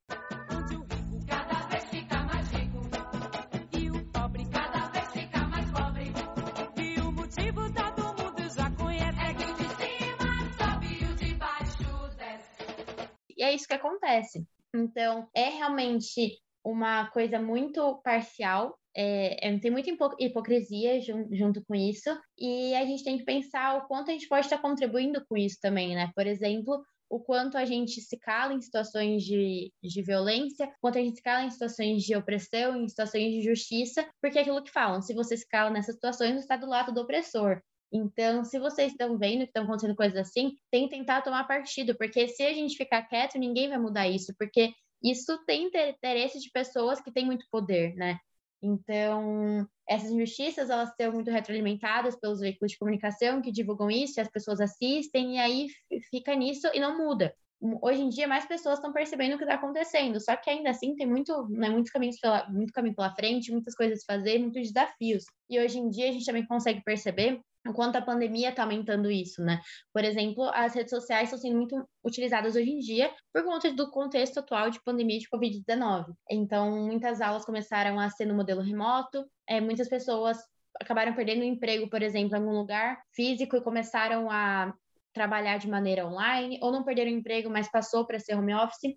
[13.37, 14.45] E é isso que acontece.
[14.73, 22.09] Então, é realmente uma coisa muito parcial é, é, tem muita hipocrisia junto com isso,
[22.37, 25.57] e a gente tem que pensar o quanto a gente pode estar contribuindo com isso
[25.61, 26.11] também, né?
[26.15, 31.01] Por exemplo, o quanto a gente se cala em situações de, de violência, quanto a
[31.01, 34.71] gente se cala em situações de opressão, em situações de justiça, porque é aquilo que
[34.71, 37.61] falam, se você se cala nessas situações, você está do lado do opressor.
[37.91, 41.97] Então, se vocês estão vendo que estão acontecendo coisas assim, tem que tentar tomar partido,
[41.97, 46.49] porque se a gente ficar quieto, ninguém vai mudar isso, porque isso tem interesse de
[46.49, 48.17] pessoas que têm muito poder, né?
[48.61, 54.29] Então, essas injustiças, elas são muito retroalimentadas pelos veículos de comunicação que divulgam isso, as
[54.29, 55.67] pessoas assistem, e aí
[56.09, 57.33] fica nisso e não muda.
[57.81, 60.95] Hoje em dia, mais pessoas estão percebendo o que está acontecendo, só que ainda assim
[60.95, 64.71] tem muito, né, muitos caminhos pela, muito caminho pela frente, muitas coisas a fazer, muitos
[64.71, 65.25] desafios.
[65.49, 69.11] E hoje em dia a gente também consegue perceber o quanto a pandemia está aumentando
[69.11, 69.61] isso, né?
[69.93, 73.89] Por exemplo, as redes sociais estão sendo muito utilizadas hoje em dia por conta do
[73.91, 76.05] contexto atual de pandemia de Covid-19.
[76.29, 80.37] Então, muitas aulas começaram a ser no modelo remoto, é, muitas pessoas
[80.79, 84.73] acabaram perdendo o emprego, por exemplo, em algum lugar físico e começaram a
[85.13, 88.95] trabalhar de maneira online, ou não perderam o emprego, mas passou para ser home office.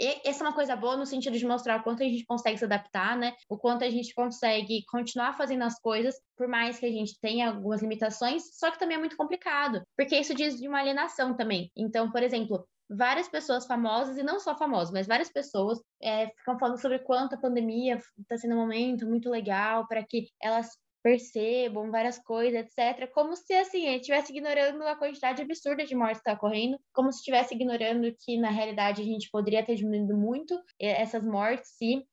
[0.00, 2.58] E essa é uma coisa boa no sentido de mostrar o quanto a gente consegue
[2.58, 3.34] se adaptar, né?
[3.48, 7.48] O quanto a gente consegue continuar fazendo as coisas, por mais que a gente tenha
[7.48, 11.70] algumas limitações, só que também é muito complicado, porque isso diz de uma alienação também.
[11.76, 16.58] Então, por exemplo, várias pessoas famosas, e não só famosas, mas várias pessoas é, ficam
[16.58, 20.68] falando sobre quanto a pandemia está sendo um momento muito legal para que elas
[21.06, 23.08] percebam várias coisas, etc.
[23.14, 27.12] Como se, assim, ele estivesse ignorando a quantidade absurda de mortes que está ocorrendo, como
[27.12, 31.70] se estivesse ignorando que, na realidade, a gente poderia ter diminuído muito eh, essas mortes
[31.78, 32.04] se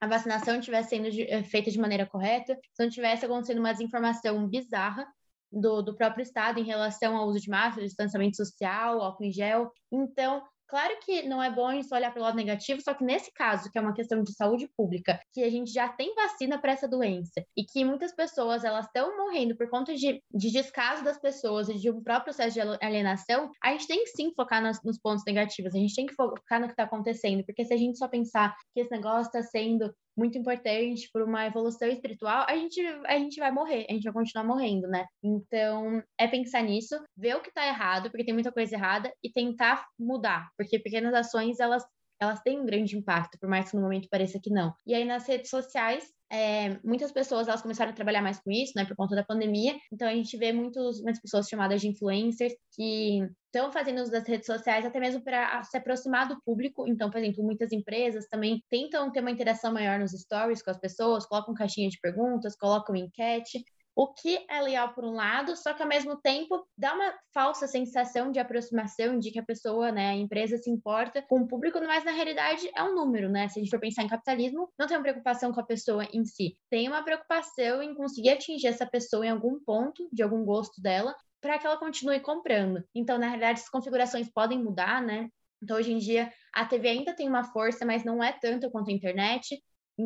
[0.00, 4.46] a vacinação estivesse sendo eh, feita de maneira correta, se não tivesse acontecendo uma desinformação
[4.48, 5.04] bizarra
[5.50, 9.72] do, do próprio Estado em relação ao uso de máscara, distanciamento social, álcool em gel.
[9.90, 13.32] Então, Claro que não é bom gente olhar para o lado negativo, só que nesse
[13.32, 16.72] caso, que é uma questão de saúde pública, que a gente já tem vacina para
[16.72, 21.18] essa doença e que muitas pessoas elas estão morrendo por conta de, de descaso das
[21.18, 24.98] pessoas e de um próprio processo de alienação, a gente tem que sim focar nos
[24.98, 27.96] pontos negativos, a gente tem que focar no que está acontecendo, porque se a gente
[27.96, 32.80] só pensar que esse negócio está sendo muito importante para uma evolução espiritual, a gente,
[33.06, 35.06] a gente vai morrer, a gente vai continuar morrendo, né?
[35.22, 39.30] Então, é pensar nisso, ver o que está errado, porque tem muita coisa errada, e
[39.30, 41.84] tentar mudar, porque pequenas ações, elas
[42.20, 44.72] elas têm um grande impacto, por mais que no momento pareça que não.
[44.86, 48.72] E aí nas redes sociais, é, muitas pessoas elas começaram a trabalhar mais com isso,
[48.76, 49.76] né, por conta da pandemia.
[49.92, 54.26] Então a gente vê muitos, muitas pessoas chamadas de influencers que estão fazendo uso das
[54.26, 56.86] redes sociais até mesmo para se aproximar do público.
[56.86, 60.78] Então, por exemplo, muitas empresas também tentam ter uma interação maior nos stories com as
[60.78, 63.64] pessoas, colocam caixinha de perguntas, colocam enquete
[63.98, 67.66] o que é legal por um lado, só que ao mesmo tempo dá uma falsa
[67.66, 71.80] sensação de aproximação, de que a pessoa, né, a empresa se importa com o público,
[71.80, 73.48] mas na realidade é um número, né?
[73.48, 76.24] Se a gente for pensar em capitalismo, não tem uma preocupação com a pessoa em
[76.24, 80.80] si, tem uma preocupação em conseguir atingir essa pessoa em algum ponto, de algum gosto
[80.80, 82.84] dela, para que ela continue comprando.
[82.94, 85.28] Então, na realidade, as configurações podem mudar, né?
[85.60, 88.90] Então, hoje em dia, a TV ainda tem uma força, mas não é tanto quanto
[88.90, 89.60] a internet.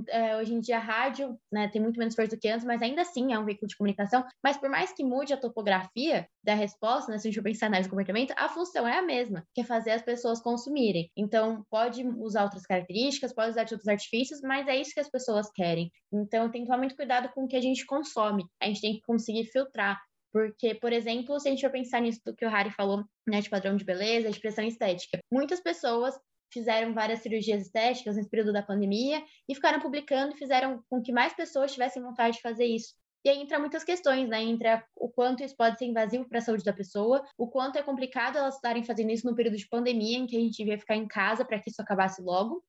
[0.09, 2.81] É, hoje em dia a rádio né, tem muito menos força do que antes, mas
[2.83, 4.25] ainda assim é um veículo de comunicação.
[4.43, 7.89] Mas por mais que mude a topografia da resposta, né, se a gente pensar análise
[7.89, 11.11] de comportamento, a função é a mesma, que é fazer as pessoas consumirem.
[11.17, 15.51] Então, pode usar outras características, pode usar outros artifícios, mas é isso que as pessoas
[15.53, 15.91] querem.
[16.13, 18.45] Então, tem que tomar muito cuidado com o que a gente consome.
[18.61, 20.01] A gente tem que conseguir filtrar.
[20.33, 23.41] Porque, por exemplo, se a gente for pensar nisso do que o Harry falou, né,
[23.41, 26.19] de padrão de beleza, de expressão estética, muitas pessoas
[26.53, 31.13] fizeram várias cirurgias estéticas nesse período da pandemia e ficaram publicando e fizeram com que
[31.13, 32.95] mais pessoas tivessem vontade de fazer isso.
[33.25, 34.43] E aí entra muitas questões, né?
[34.43, 37.83] Entre o quanto isso pode ser invasivo para a saúde da pessoa, o quanto é
[37.83, 40.97] complicado elas estarem fazendo isso no período de pandemia, em que a gente devia ficar
[40.97, 42.65] em casa para que isso acabasse logo.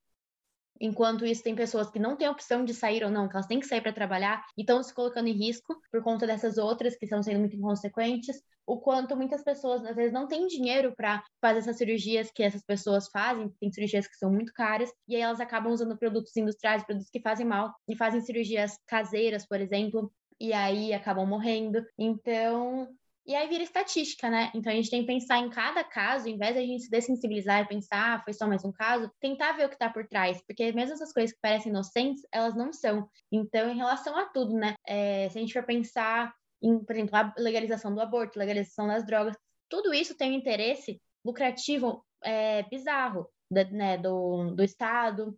[0.80, 3.60] Enquanto isso, tem pessoas que não têm opção de sair ou não, que elas têm
[3.60, 7.06] que sair para trabalhar e estão se colocando em risco por conta dessas outras que
[7.06, 8.44] estão sendo muito inconsequentes.
[8.66, 12.64] O quanto muitas pessoas, às vezes, não têm dinheiro para fazer essas cirurgias que essas
[12.64, 16.84] pessoas fazem, tem cirurgias que são muito caras, e aí elas acabam usando produtos industriais,
[16.84, 21.86] produtos que fazem mal, e fazem cirurgias caseiras, por exemplo, e aí acabam morrendo.
[21.98, 22.88] Então,
[23.26, 24.52] e aí vira estatística, né?
[24.54, 26.90] Então a gente tem que pensar em cada caso, em vez de a gente se
[26.90, 30.06] dessensibilizar e pensar, ah, foi só mais um caso, tentar ver o que está por
[30.08, 33.10] trás, porque mesmo essas coisas que parecem inocentes, elas não são.
[33.32, 34.76] Então, em relação a tudo, né?
[34.86, 39.06] É, se a gente for pensar em, por exemplo, a legalização do aborto, legalização das
[39.06, 39.36] drogas,
[39.70, 45.38] tudo isso tem um interesse lucrativo é, bizarro né, do, do Estado,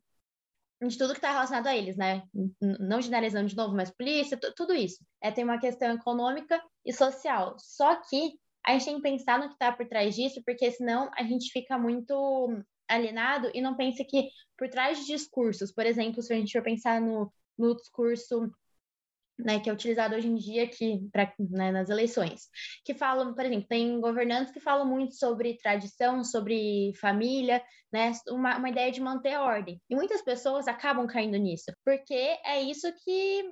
[0.81, 2.23] de tudo que está relacionado a eles, né?
[2.61, 5.03] Não generalizando de novo, mas polícia, tudo isso.
[5.21, 7.55] É, tem uma questão econômica e social.
[7.57, 8.33] Só que
[8.65, 11.51] a gente tem que pensar no que está por trás disso, porque senão a gente
[11.51, 16.35] fica muito alienado e não pensa que por trás de discursos, por exemplo, se a
[16.35, 18.51] gente for pensar no, no discurso
[19.37, 22.47] né, que é utilizado hoje em dia aqui pra, né, nas eleições,
[22.83, 28.57] que falam, por exemplo, tem governantes que falam muito sobre tradição, sobre família, né, uma,
[28.57, 29.81] uma ideia de manter a ordem.
[29.89, 33.43] E muitas pessoas acabam caindo nisso, porque é isso que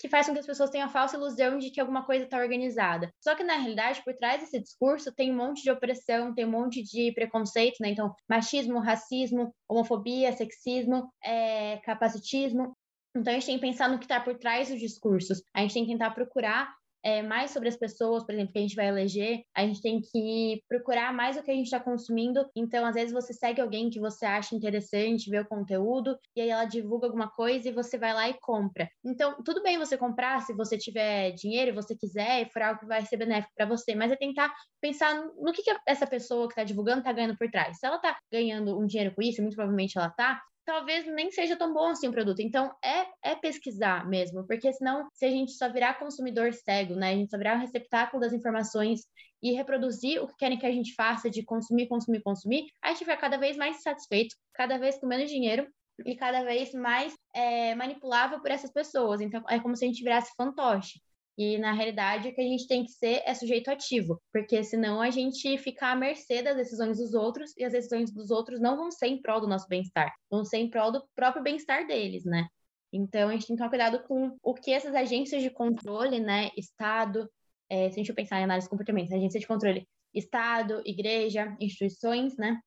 [0.00, 2.38] que faz com que as pessoas tenham a falsa ilusão de que alguma coisa está
[2.38, 3.12] organizada.
[3.20, 6.50] Só que, na realidade, por trás desse discurso tem um monte de opressão, tem um
[6.50, 7.90] monte de preconceito, né?
[7.90, 12.74] Então, machismo, racismo, homofobia, sexismo, é, capacitismo.
[13.16, 15.42] Então, a gente tem que pensar no que está por trás dos discursos.
[15.54, 16.72] A gente tem que tentar procurar
[17.02, 20.00] é, mais sobre as pessoas, por exemplo, que a gente vai eleger, a gente tem
[20.00, 22.46] que procurar mais o que a gente está consumindo.
[22.54, 26.50] Então, às vezes, você segue alguém que você acha interessante, vê o conteúdo, e aí
[26.50, 28.88] ela divulga alguma coisa e você vai lá e compra.
[29.04, 32.86] Então, tudo bem você comprar se você tiver dinheiro você quiser, e for algo que
[32.86, 36.52] vai ser benéfico para você, mas é tentar pensar no que, que essa pessoa que
[36.52, 37.78] está divulgando está ganhando por trás.
[37.78, 40.40] Se ela está ganhando um dinheiro com isso, muito provavelmente ela está,
[40.70, 42.40] talvez nem seja tão bom assim o produto.
[42.40, 47.10] Então, é, é pesquisar mesmo, porque senão, se a gente só virar consumidor cego, né,
[47.10, 49.00] a gente só virar um receptáculo das informações
[49.42, 53.04] e reproduzir o que querem que a gente faça de consumir, consumir, consumir, a gente
[53.04, 55.66] vai cada vez mais satisfeito, cada vez com menos dinheiro
[56.06, 59.20] e cada vez mais é, manipulável por essas pessoas.
[59.20, 61.00] Então, é como se a gente virasse fantoche.
[61.40, 65.00] E na realidade o que a gente tem que ser é sujeito ativo, porque senão
[65.00, 68.76] a gente fica à mercê das decisões dos outros e as decisões dos outros não
[68.76, 72.26] vão ser em prol do nosso bem-estar, vão ser em prol do próprio bem-estar deles,
[72.26, 72.46] né?
[72.92, 76.50] Então a gente tem que tomar cuidado com o que essas agências de controle, né,
[76.58, 77.26] Estado,
[77.70, 82.36] é, se a gente pensar em análise de comportamento, agência de controle, Estado, igreja, instituições,
[82.36, 82.60] né,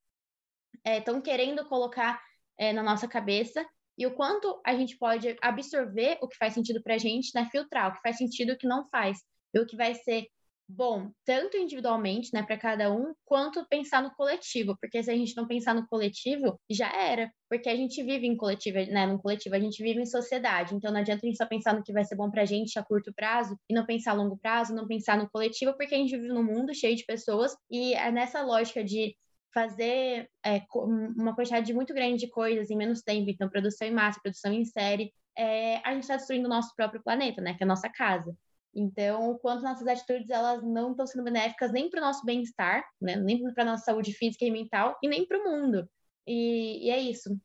[0.84, 2.20] estão é, querendo colocar
[2.58, 3.64] é, na nossa cabeça
[3.98, 7.48] e o quanto a gente pode absorver o que faz sentido para a gente, né?
[7.52, 9.20] filtrar o que faz sentido e o que não faz,
[9.54, 10.28] e o que vai ser
[10.68, 15.36] bom, tanto individualmente, né, para cada um, quanto pensar no coletivo, porque se a gente
[15.36, 19.56] não pensar no coletivo, já era, porque a gente vive em coletivo, né, num coletivo,
[19.56, 22.04] a gente vive em sociedade, então não adianta a gente só pensar no que vai
[22.04, 25.18] ser bom pra gente a curto prazo e não pensar a longo prazo, não pensar
[25.18, 27.56] no coletivo, porque a gente vive num mundo cheio de pessoas.
[27.70, 29.16] E é nessa lógica de
[29.54, 34.20] fazer é, uma quantidade muito grande de coisas em menos tempo, então produção em massa,
[34.22, 37.66] produção em série, é, a gente está destruindo o nosso próprio planeta, né, que é
[37.66, 38.36] a nossa casa.
[38.76, 42.84] Então, o quanto nossas atitudes elas não estão sendo benéficas nem para o nosso bem-estar,
[43.00, 45.88] né, nem para a nossa saúde física e mental, e nem para o mundo.
[46.26, 47.38] E, e, é isso.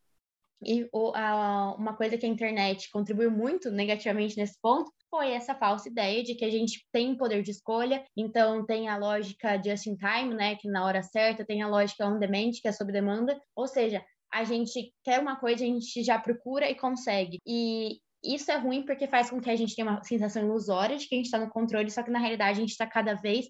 [0.64, 5.54] E o, a, uma coisa que a internet contribuiu muito negativamente nesse ponto foi essa
[5.54, 9.86] falsa ideia de que a gente tem poder de escolha, então tem a lógica just
[9.86, 12.92] in time, né, que na hora certa, tem a lógica on demand, que é sob
[12.92, 17.38] demanda, ou seja, a gente quer uma coisa, a gente já procura e consegue.
[17.46, 21.08] E isso é ruim porque faz com que a gente tenha uma sensação ilusória de
[21.08, 23.46] que a gente está no controle, só que na realidade a gente está cada vez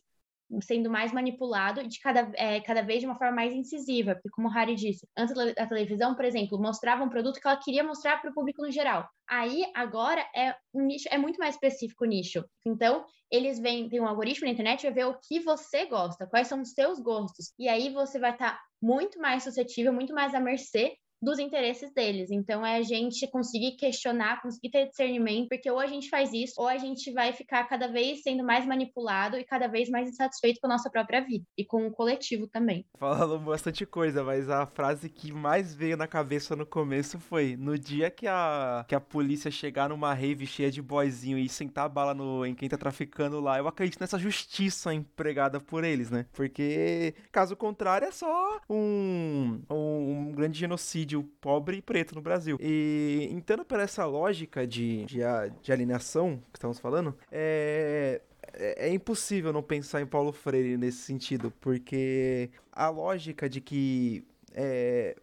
[0.62, 4.48] sendo mais manipulado de cada, é, cada vez de uma forma mais incisiva, porque como
[4.48, 8.20] o Harry disse, antes a televisão, por exemplo, mostrava um produto que ela queria mostrar
[8.20, 9.08] para o público no geral.
[9.28, 12.44] Aí, agora, é um nicho, é muito mais específico o nicho.
[12.66, 16.48] Então, eles vêm, tem um algoritmo na internet, vai ver o que você gosta, quais
[16.48, 17.52] são os seus gostos.
[17.58, 21.92] E aí você vai estar tá muito mais suscetível, muito mais à mercê dos interesses
[21.92, 22.30] deles.
[22.30, 26.54] Então é a gente conseguir questionar, conseguir ter discernimento, porque ou a gente faz isso,
[26.56, 30.60] ou a gente vai ficar cada vez sendo mais manipulado e cada vez mais insatisfeito
[30.60, 32.86] com a nossa própria vida e com o coletivo também.
[32.98, 37.78] Falando bastante coisa, mas a frase que mais veio na cabeça no começo foi: no
[37.78, 41.88] dia que a, que a polícia chegar numa rave cheia de boyzinho e sentar a
[41.88, 46.26] bala no, em quem tá traficando lá, eu acredito nessa justiça empregada por eles, né?
[46.32, 52.20] Porque caso contrário é só um, um, um grande genocídio genocídio pobre e preto no
[52.20, 52.58] Brasil.
[52.60, 55.20] E entrando para essa lógica de, de,
[55.62, 58.20] de alienação que estamos falando, é,
[58.52, 64.24] é, é impossível não pensar em Paulo Freire nesse sentido, porque a lógica de que
[64.54, 65.16] é,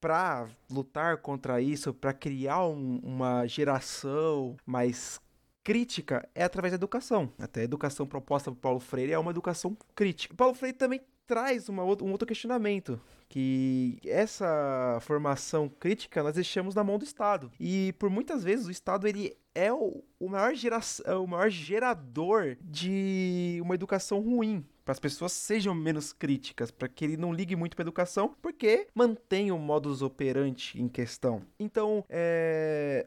[0.00, 5.20] para lutar contra isso, para criar um, uma geração mais
[5.62, 7.30] crítica, é através da educação.
[7.38, 10.34] Até a educação proposta por Paulo Freire é uma educação crítica.
[10.34, 11.00] Paulo Freire também
[11.30, 17.52] traz uma, um outro questionamento, que essa formação crítica nós deixamos na mão do Estado.
[17.60, 20.80] E por muitas vezes o Estado ele é o, o, maior, gera,
[21.22, 24.66] o maior gerador de uma educação ruim.
[24.84, 28.88] Para as pessoas sejam menos críticas, para que ele não ligue muito para educação, porque
[28.92, 31.42] mantém o modus operandi em questão.
[31.60, 33.06] Então, é,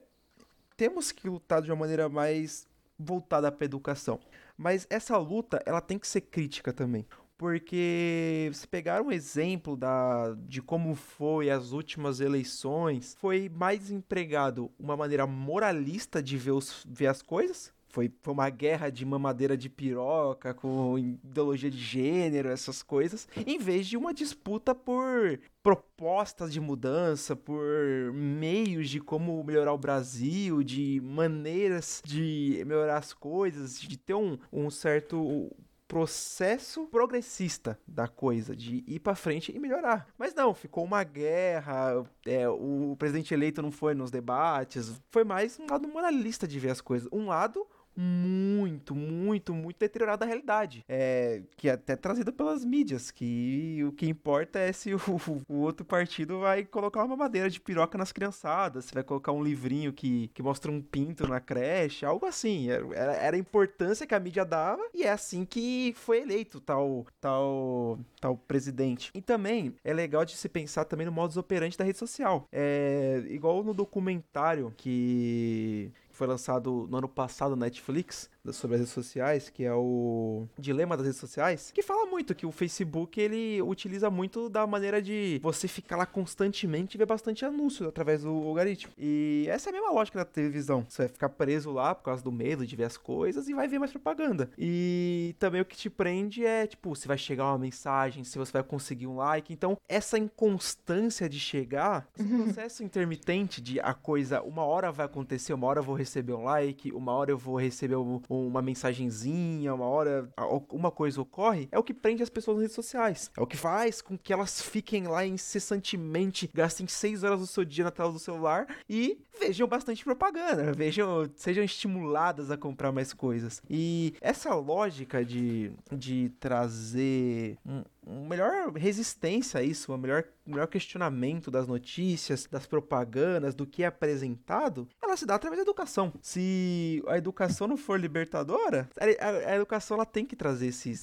[0.78, 2.66] temos que lutar de uma maneira mais
[2.98, 4.18] voltada para educação.
[4.56, 7.06] Mas essa luta, ela tem que ser crítica também
[7.44, 14.72] porque se pegar um exemplo da, de como foi as últimas eleições, foi mais empregado
[14.80, 19.58] uma maneira moralista de ver, os, ver as coisas, foi, foi uma guerra de mamadeira
[19.58, 26.52] de piroca, com ideologia de gênero, essas coisas, em vez de uma disputa por propostas
[26.52, 33.82] de mudança, por meios de como melhorar o Brasil, de maneiras de melhorar as coisas,
[33.82, 35.52] de ter um, um certo
[35.94, 40.08] processo progressista da coisa, de ir para frente e melhorar.
[40.18, 45.60] Mas não, ficou uma guerra, é, o presidente eleito não foi nos debates, foi mais
[45.60, 47.08] um lado moralista de ver as coisas.
[47.12, 50.84] Um lado muito, muito, muito deteriorado da realidade.
[50.88, 55.00] É, que é até trazido pelas mídias, que o que importa é se o,
[55.48, 59.44] o, outro partido vai colocar uma madeira de piroca nas criançadas, se vai colocar um
[59.44, 62.70] livrinho que, que mostra um pinto na creche, algo assim.
[62.70, 67.06] Era, era a importância que a mídia dava e é assim que foi eleito tal,
[67.20, 69.12] tal, tal presidente.
[69.14, 72.48] E também é legal de se pensar também no modus operandi da rede social.
[72.52, 78.94] É igual no documentário que foi lançado no ano passado na Netflix, sobre as redes
[78.94, 83.62] sociais, que é o Dilema das Redes Sociais, que fala muito que o Facebook ele
[83.62, 88.30] utiliza muito da maneira de você ficar lá constantemente e ver bastante anúncio através do
[88.30, 88.92] algoritmo.
[88.98, 90.86] E essa é a mesma lógica da televisão.
[90.90, 93.68] Você vai ficar preso lá por causa do medo de ver as coisas e vai
[93.68, 94.50] ver mais propaganda.
[94.58, 98.52] E também o que te prende é, tipo, se vai chegar uma mensagem, se você
[98.52, 99.54] vai conseguir um like.
[99.54, 102.44] Então, essa inconstância de chegar, esse uhum.
[102.44, 106.44] processo intermitente de a coisa, uma hora vai acontecer, uma hora eu vou receber um
[106.44, 110.30] like, uma hora eu vou receber um, uma mensagenzinha, uma hora
[110.70, 113.32] uma coisa ocorre, é o que prende as pessoas nas redes sociais.
[113.38, 117.66] É o que faz com que elas fiquem lá incessantemente, gastem seis horas do seu
[117.66, 123.14] dia na tela do celular e vejam bastante propaganda, vejam, sejam estimuladas a comprar mais
[123.14, 123.62] coisas.
[123.70, 130.68] E essa lógica de, de trazer um, uma melhor resistência a isso, um melhor, melhor
[130.68, 136.14] questionamento das notícias, das propagandas, do que é apresentado, ela se dá através da educação.
[136.22, 140.94] Se a educação não for libertadora, a, a, educação ela tem que trazer esse,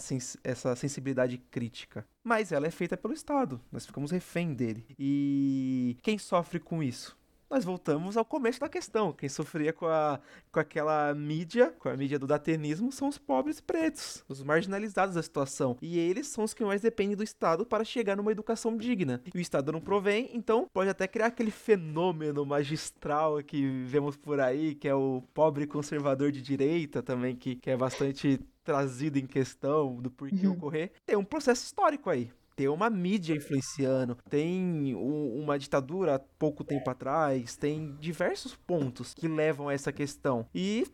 [0.42, 2.06] essa sensibilidade crítica.
[2.22, 4.84] Mas ela é feita pelo Estado, nós ficamos refém dele.
[4.98, 7.18] E quem sofre com isso?
[7.50, 9.12] Nós voltamos ao começo da questão.
[9.12, 10.20] Quem sofria com, a,
[10.52, 15.22] com aquela mídia, com a mídia do datenismo, são os pobres pretos, os marginalizados da
[15.22, 15.76] situação.
[15.82, 19.20] E eles são os que mais dependem do Estado para chegar numa educação digna.
[19.34, 24.38] E o Estado não provém, então pode até criar aquele fenômeno magistral que vemos por
[24.40, 29.26] aí, que é o pobre conservador de direita também, que, que é bastante trazido em
[29.26, 30.52] questão do porquê uhum.
[30.52, 30.92] ocorrer.
[31.04, 32.30] Tem um processo histórico aí
[32.60, 39.14] tem uma mídia influenciando, tem um, uma ditadura há pouco tempo atrás, tem diversos pontos
[39.14, 40.46] que levam a essa questão.
[40.54, 40.86] E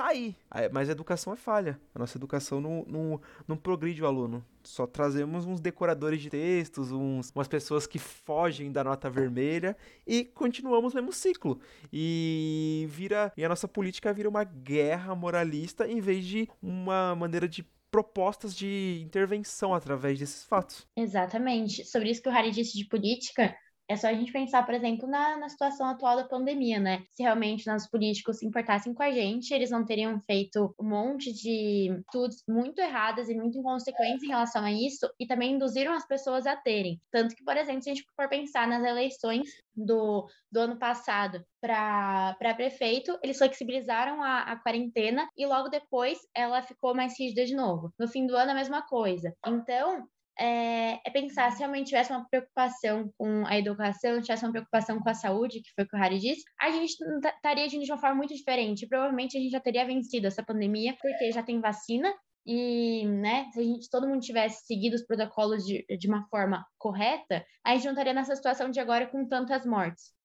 [0.00, 0.34] tá aí.
[0.72, 1.78] Mas a educação é falha.
[1.94, 4.44] A nossa educação não, não, não progride o aluno.
[4.62, 9.76] Só trazemos uns decoradores de textos, uns, umas pessoas que fogem da nota vermelha
[10.06, 11.60] e continuamos o mesmo ciclo.
[11.92, 13.32] E vira.
[13.36, 18.54] E a nossa política vira uma guerra moralista em vez de uma maneira de propostas
[18.54, 20.86] de intervenção através desses fatos.
[20.96, 21.84] Exatamente.
[21.84, 23.54] Sobre isso que o Harry disse de política,
[23.90, 27.02] é só a gente pensar, por exemplo, na, na situação atual da pandemia, né?
[27.10, 31.32] Se realmente nossos políticos se importassem com a gente, eles não teriam feito um monte
[31.32, 36.06] de estudos muito erradas e muito inconsequentes em relação a isso e também induziram as
[36.06, 37.00] pessoas a terem.
[37.10, 41.44] Tanto que, por exemplo, se a gente for pensar nas eleições do, do ano passado
[41.60, 47.56] para prefeito, eles flexibilizaram a, a quarentena e logo depois ela ficou mais rígida de
[47.56, 47.92] novo.
[47.98, 49.34] No fim do ano, a mesma coisa.
[49.44, 50.06] Então,
[50.40, 55.08] é, é, pensar se realmente tivesse uma preocupação com a educação, tivesse uma preocupação com
[55.08, 58.16] a saúde, que foi o que o Harry disse, a gente estaria de uma forma
[58.16, 58.86] muito diferente.
[58.88, 62.12] Provavelmente a gente já teria vencido essa pandemia, porque já tem vacina,
[62.46, 66.64] e, né, se a gente, todo mundo tivesse seguido os protocolos de, de uma forma
[66.78, 70.19] correta, a gente não estaria nessa situação de agora com tantas mortes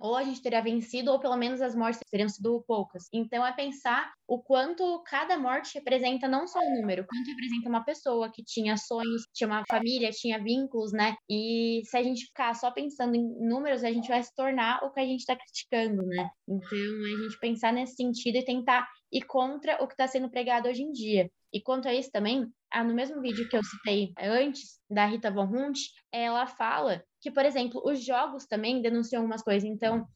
[0.00, 3.04] ou a gente teria vencido, ou pelo menos as mortes teriam sido poucas.
[3.12, 7.84] Então é pensar o quanto cada morte representa não só um número, quanto representa uma
[7.84, 11.14] pessoa que tinha sonhos, tinha uma família, tinha vínculos, né?
[11.28, 14.92] E se a gente ficar só pensando em números, a gente vai se tornar o
[14.92, 16.28] que a gente está criticando, né?
[16.48, 20.68] Então a gente pensar nesse sentido e tentar ir contra o que está sendo pregado
[20.68, 21.30] hoje em dia.
[21.52, 25.30] E quanto a isso também, ah, no mesmo vídeo que eu citei antes, da Rita
[25.30, 25.78] Von Hunt,
[26.12, 29.68] ela fala que, por exemplo, os jogos também denunciam algumas coisas.
[29.68, 30.06] Então,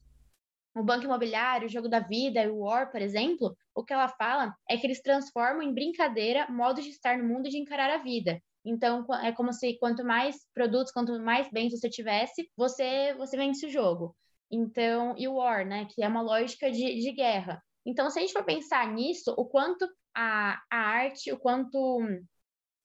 [0.75, 4.53] o Banco Imobiliário, o Jogo da Vida, o War, por exemplo, o que ela fala
[4.69, 8.01] é que eles transformam em brincadeira modos de estar no mundo e de encarar a
[8.01, 8.41] vida.
[8.65, 13.65] Então, é como se quanto mais produtos, quanto mais bens você tivesse, você, você vence
[13.67, 14.15] o jogo.
[14.49, 17.61] Então, e o War, né, que é uma lógica de, de guerra.
[17.85, 19.85] Então, se a gente for pensar nisso, o quanto
[20.15, 21.99] a, a arte, o quanto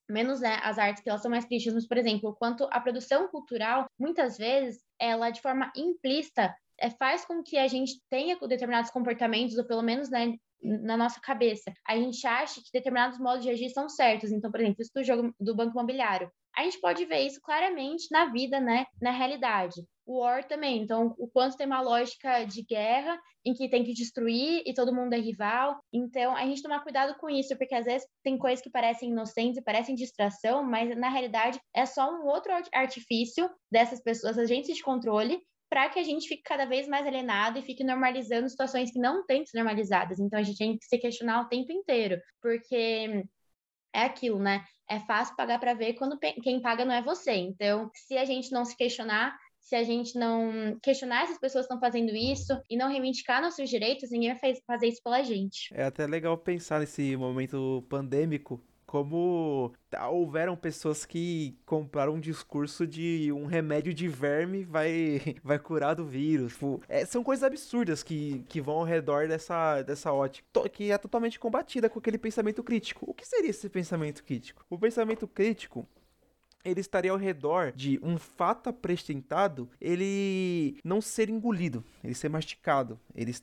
[0.08, 3.28] menos né, as artes que elas são mais críticas, mas, por exemplo, quanto a produção
[3.28, 8.90] cultural, muitas vezes, ela de forma implícita é, faz com que a gente tenha determinados
[8.90, 11.72] comportamentos, ou pelo menos né, na nossa cabeça.
[11.86, 14.30] A gente acha que determinados modos de agir são certos.
[14.30, 16.30] Então, por exemplo, isso do jogo do banco imobiliário.
[16.56, 18.84] A gente pode ver isso claramente na vida, né?
[19.00, 19.80] Na realidade.
[20.04, 20.82] O War também.
[20.82, 24.94] Então, o quanto tem uma lógica de guerra em que tem que destruir e todo
[24.94, 25.78] mundo é rival.
[25.92, 29.58] Então, a gente tomar cuidado com isso, porque às vezes tem coisas que parecem inocentes
[29.58, 34.82] e parecem distração, mas na realidade é só um outro artifício dessas pessoas, agentes de
[34.82, 38.98] controle, para que a gente fique cada vez mais alienado e fique normalizando situações que
[38.98, 40.18] não têm que ser normalizadas.
[40.18, 43.24] Então a gente tem que se questionar o tempo inteiro, porque
[43.92, 44.64] é aquilo, né?
[44.88, 47.32] É fácil pagar para ver quando quem paga não é você.
[47.32, 51.74] Então, se a gente não se questionar, se a gente não questionar essas pessoas que
[51.74, 55.68] estão fazendo isso e não reivindicar nossos direitos, ninguém vai fazer isso pela gente.
[55.74, 59.70] É até legal pensar nesse momento pandêmico como
[60.10, 66.06] houveram pessoas que compraram um discurso de um remédio de verme vai, vai curar do
[66.06, 66.54] vírus.
[66.54, 70.96] Tipo, é, são coisas absurdas que, que vão ao redor dessa, dessa ótica, que é
[70.96, 73.04] totalmente combatida com aquele pensamento crítico.
[73.06, 74.64] O que seria esse pensamento crítico?
[74.70, 75.86] O pensamento crítico
[76.64, 82.98] ele estaria ao redor de um fato apresentado, ele não ser engolido, ele ser masticado,
[83.14, 83.34] ele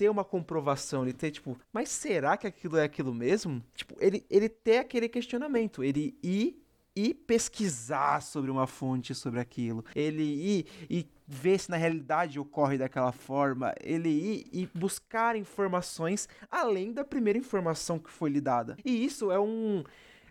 [0.00, 3.62] ter uma comprovação, ele ter, tipo, mas será que aquilo é aquilo mesmo?
[3.74, 6.64] Tipo, ele, ele ter aquele questionamento, ele ir
[6.96, 12.78] e pesquisar sobre uma fonte sobre aquilo, ele ir e ver se na realidade ocorre
[12.78, 18.78] daquela forma, ele ir e buscar informações além da primeira informação que foi lhe dada.
[18.82, 19.84] E isso é um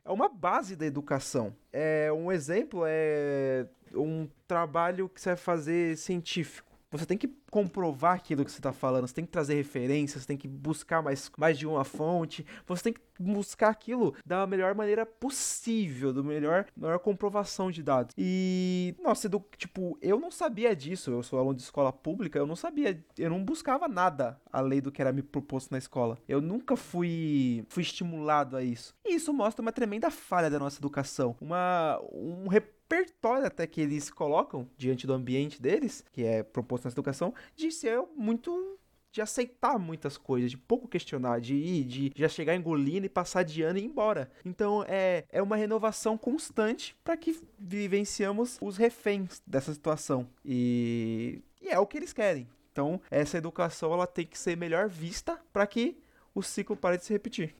[0.03, 1.55] é uma base da educação.
[1.71, 6.68] É um exemplo é um trabalho que você vai fazer científico.
[6.91, 10.27] Você tem que comprovar aquilo que você está falando, você tem que trazer referências, você
[10.27, 14.73] tem que buscar mais, mais de uma fonte, você tem que buscar aquilo da melhor
[14.73, 18.15] maneira possível, do melhor, melhor comprovação de dados.
[18.17, 22.47] E, nossa, do, tipo, eu não sabia disso, eu sou aluno de escola pública, eu
[22.47, 26.17] não sabia, eu não buscava nada além do que era me proposto na escola.
[26.27, 28.95] Eu nunca fui, fui estimulado a isso.
[29.05, 32.47] E isso mostra uma tremenda falha da nossa educação, uma, um
[32.89, 37.71] repertório até que eles colocam diante do ambiente deles, que é proposto nessa educação, de
[37.71, 38.77] ser muito
[39.11, 43.41] de aceitar muitas coisas, de pouco questionar, de ir, de já chegar engolindo e passar
[43.41, 44.29] de ano e ir embora.
[44.45, 50.27] Então é, é uma renovação constante para que vivenciamos os reféns dessa situação.
[50.45, 52.47] E, e é o que eles querem.
[52.71, 55.97] Então essa educação ela tem que ser melhor vista para que
[56.35, 57.55] o ciclo pare de se repetir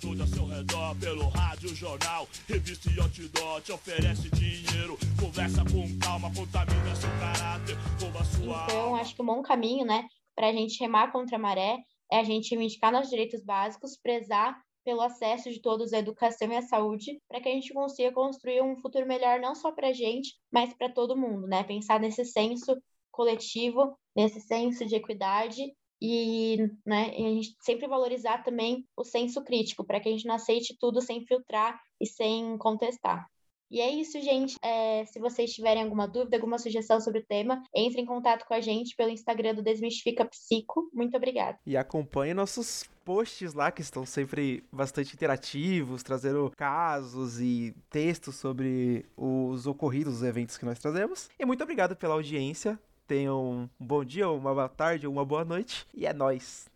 [0.00, 5.98] tudo ao seu redor pelo rádio, jornal, revista e outdoor te oferece dinheiro, conversa com
[5.98, 10.52] calma, contamina seu caráter, rouba sua Então, acho que um bom caminho, né, para a
[10.52, 11.78] gente remar contra a maré
[12.10, 16.56] é a gente reivindicar nossos direitos básicos, prezar pelo acesso de todos à educação e
[16.56, 19.92] à saúde, para que a gente consiga construir um futuro melhor não só para a
[19.92, 21.62] gente, mas para todo mundo, né?
[21.64, 22.74] Pensar nesse senso
[23.10, 25.60] coletivo, nesse senso de equidade
[26.00, 30.34] e, né, a gente sempre valorizar também o senso crítico, para que a gente não
[30.34, 33.26] aceite tudo sem filtrar e sem contestar.
[33.70, 34.56] E é isso, gente.
[34.62, 38.54] É, se vocês tiverem alguma dúvida, alguma sugestão sobre o tema, entre em contato com
[38.54, 40.88] a gente pelo Instagram do Desmistifica Psico.
[40.92, 41.58] Muito obrigada.
[41.66, 49.04] E acompanhe nossos posts lá, que estão sempre bastante interativos, trazendo casos e textos sobre
[49.16, 51.28] os ocorridos, os eventos que nós trazemos.
[51.38, 52.78] E muito obrigado pela audiência.
[53.08, 55.86] Tenham um bom dia, uma boa tarde, uma boa noite.
[55.94, 56.70] E é nóis!